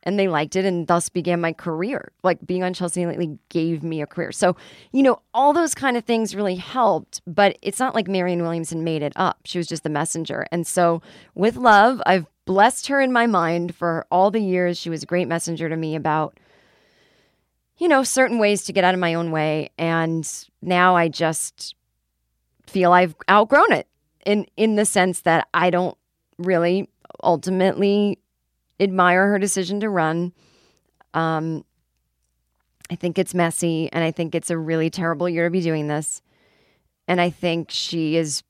[0.05, 2.13] and they liked it and thus began my career.
[2.23, 4.33] Like being on Chelsea Lately gave me a career.
[4.33, 4.57] So,
[4.93, 8.85] you know, all those kind of things really helped, but it's not like Marianne Williamson
[8.85, 9.41] made it up.
[9.45, 10.47] She was just the messenger.
[10.53, 11.03] And so,
[11.35, 14.79] with love, I've blessed her in my mind for all the years.
[14.79, 16.39] She was a great messenger to me about,
[17.79, 19.71] you know, certain ways to get out of my own way.
[19.79, 20.29] And
[20.61, 21.75] now I just
[22.67, 23.87] feel I've outgrown it.
[24.25, 25.97] in in the sense that I don't
[26.39, 26.89] really
[27.23, 28.19] ultimately
[28.81, 30.33] admire her decision to run.
[31.15, 31.65] Um,
[32.91, 35.89] I think it's messy, and I think it's a really terrible year to be doing
[35.89, 36.23] this.
[37.09, 38.43] And I think she is,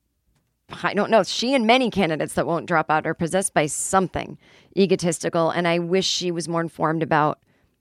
[0.83, 4.39] I don't know, she and many candidates that won't drop out are possessed by something
[4.77, 5.51] egotistical.
[5.51, 7.39] And I wish she was more informed about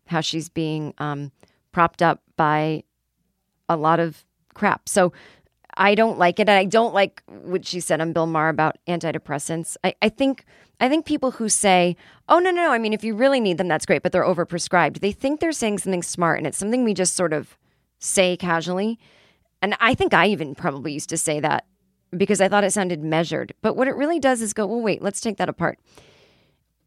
[0.07, 1.31] how she's being um,
[1.71, 2.83] propped up by
[3.69, 4.89] a lot of crap.
[4.89, 5.13] So
[5.77, 6.49] I don't like it.
[6.49, 9.77] And I don't like what she said on Bill Maher about antidepressants.
[9.83, 10.45] I, I think
[10.79, 11.95] I think people who say,
[12.27, 14.23] oh no, no, no, I mean if you really need them, that's great, but they're
[14.23, 17.57] overprescribed, they think they're saying something smart and it's something we just sort of
[17.99, 18.99] say casually.
[19.61, 21.65] And I think I even probably used to say that
[22.15, 23.53] because I thought it sounded measured.
[23.61, 25.79] But what it really does is go, well, wait, let's take that apart.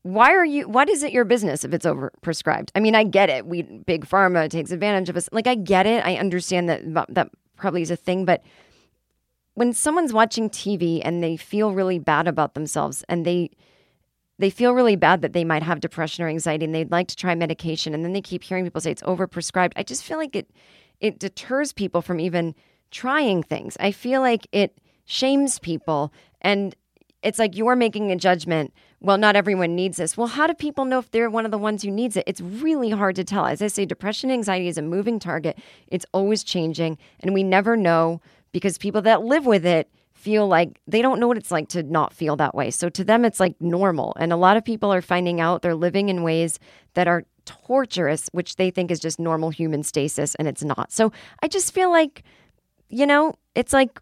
[0.02, 2.68] Why are you what is it your business if it's overprescribed?
[2.74, 3.46] I mean, I get it.
[3.46, 5.30] We big pharma takes advantage of us.
[5.32, 6.04] Like I get it.
[6.04, 6.82] I understand that
[7.14, 8.42] that probably is a thing, but
[9.54, 13.50] when someone's watching TV and they feel really bad about themselves and they
[14.38, 17.16] they feel really bad that they might have depression or anxiety and they'd like to
[17.16, 19.72] try medication and then they keep hearing people say it's overprescribed.
[19.76, 20.50] I just feel like it
[21.00, 22.54] it deters people from even
[22.90, 23.76] trying things.
[23.80, 26.74] I feel like it shames people and
[27.22, 28.74] it's like you're making a judgment.
[29.00, 30.16] Well, not everyone needs this.
[30.16, 32.24] Well, how do people know if they're one of the ones who needs it?
[32.26, 33.46] It's really hard to tell.
[33.46, 35.58] As I say, depression anxiety is a moving target.
[35.88, 38.20] It's always changing and we never know
[38.52, 41.82] because people that live with it feel like they don't know what it's like to
[41.82, 42.70] not feel that way.
[42.70, 44.14] So to them, it's like normal.
[44.18, 46.58] And a lot of people are finding out they're living in ways
[46.94, 50.92] that are torturous, which they think is just normal human stasis, and it's not.
[50.92, 52.22] So I just feel like,
[52.88, 54.00] you know, it's like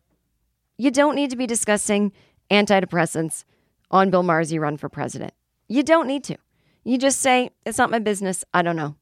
[0.78, 2.12] you don't need to be discussing
[2.50, 3.44] antidepressants
[3.90, 5.32] on Bill Maher's run for president.
[5.68, 6.36] You don't need to.
[6.84, 8.44] You just say, it's not my business.
[8.52, 8.96] I don't know.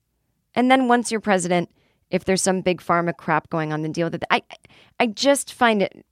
[0.54, 1.70] And then once you're president,
[2.10, 4.24] if there's some big pharma crap going on, then deal with it.
[4.30, 4.42] I,
[4.98, 6.04] I just find it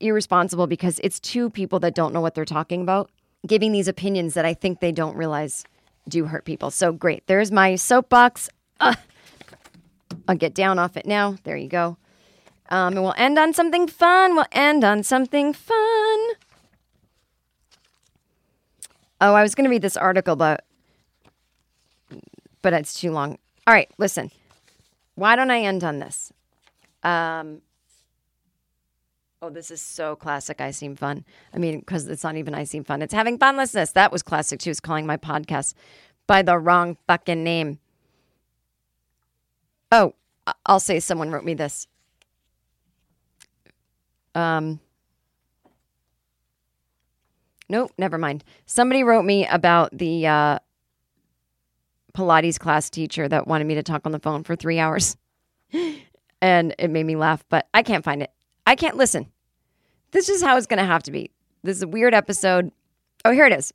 [0.00, 3.10] irresponsible because it's two people that don't know what they're talking about
[3.46, 5.64] giving these opinions that I think they don't realize
[6.08, 6.70] do hurt people.
[6.70, 7.26] So great.
[7.26, 8.48] There's my soapbox.
[8.78, 8.94] Uh,
[10.28, 11.36] I'll get down off it now.
[11.44, 11.96] There you go.
[12.70, 14.34] Um, and we'll end on something fun.
[14.34, 16.18] We'll end on something fun.
[19.20, 20.64] Oh, I was going to read this article, but
[22.62, 23.38] but it's too long.
[23.66, 24.30] All right, listen.
[25.14, 26.32] Why don't I end on this?
[27.02, 27.62] Um,
[29.42, 30.60] Oh, this is so classic.
[30.60, 31.24] I seem fun.
[31.54, 33.00] I mean, because it's not even I seem fun.
[33.00, 33.92] It's having funlessness.
[33.92, 34.70] That was classic too.
[34.70, 35.72] It's calling my podcast
[36.26, 37.78] by the wrong fucking name.
[39.90, 40.14] Oh,
[40.66, 41.86] I'll say someone wrote me this.
[44.34, 44.80] Um.
[47.68, 48.42] Nope, never mind.
[48.66, 50.58] Somebody wrote me about the uh,
[52.14, 55.16] Pilates class teacher that wanted me to talk on the phone for three hours.
[56.42, 58.30] and it made me laugh, but I can't find it.
[58.66, 59.26] I can't listen.
[60.10, 61.30] This is how it's going to have to be.
[61.62, 62.72] This is a weird episode.
[63.24, 63.72] Oh, here it is.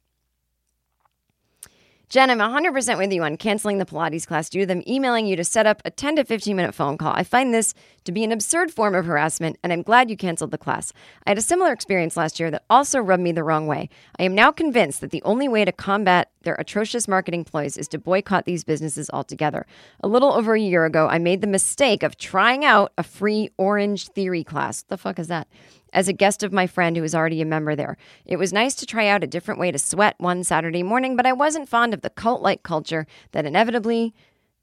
[2.08, 5.36] Jen, I'm 100% with you on canceling the Pilates class due to them emailing you
[5.36, 7.14] to set up a 10 to 15 minute phone call.
[7.16, 10.52] I find this to be an absurd form of harassment, and I'm glad you canceled
[10.52, 10.94] the class.
[11.26, 13.90] I had a similar experience last year that also rubbed me the wrong way.
[14.20, 17.88] I am now convinced that the only way to combat their atrocious marketing ploys is
[17.88, 19.66] to boycott these businesses altogether.
[20.02, 23.50] A little over a year ago, I made the mistake of trying out a free
[23.58, 24.84] Orange Theory class.
[24.84, 25.48] The fuck is that?
[25.96, 27.98] As a guest of my friend who was already a member there.
[28.26, 31.26] It was nice to try out a different way to sweat one Saturday morning, but
[31.26, 34.14] I wasn't fond of the cult like culture that inevitably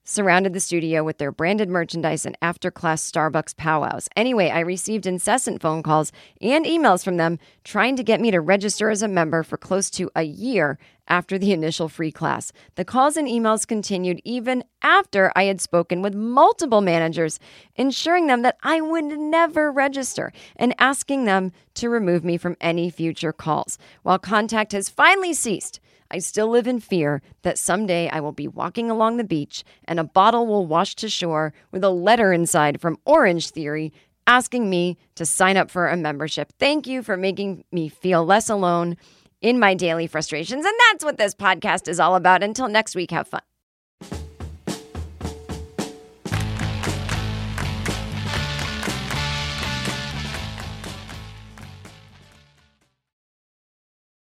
[0.05, 4.09] surrounded the studio with their branded merchandise and after class Starbucks powwows.
[4.16, 8.40] Anyway, I received incessant phone calls and emails from them trying to get me to
[8.40, 10.78] register as a member for close to a year
[11.09, 12.53] after the initial free class.
[12.76, 17.38] The calls and emails continued even after I had spoken with multiple managers,
[17.76, 22.90] ensuring them that I would never register and asking them to remove me from any
[22.90, 23.78] future calls.
[24.03, 25.80] While contact has finally ceased,
[26.12, 29.98] I still live in fear that someday I will be walking along the beach and
[29.98, 33.92] a bottle will wash to shore with a letter inside from Orange Theory
[34.26, 36.52] asking me to sign up for a membership.
[36.58, 38.96] Thank you for making me feel less alone
[39.40, 40.64] in my daily frustrations.
[40.64, 42.42] And that's what this podcast is all about.
[42.42, 43.40] Until next week, have fun.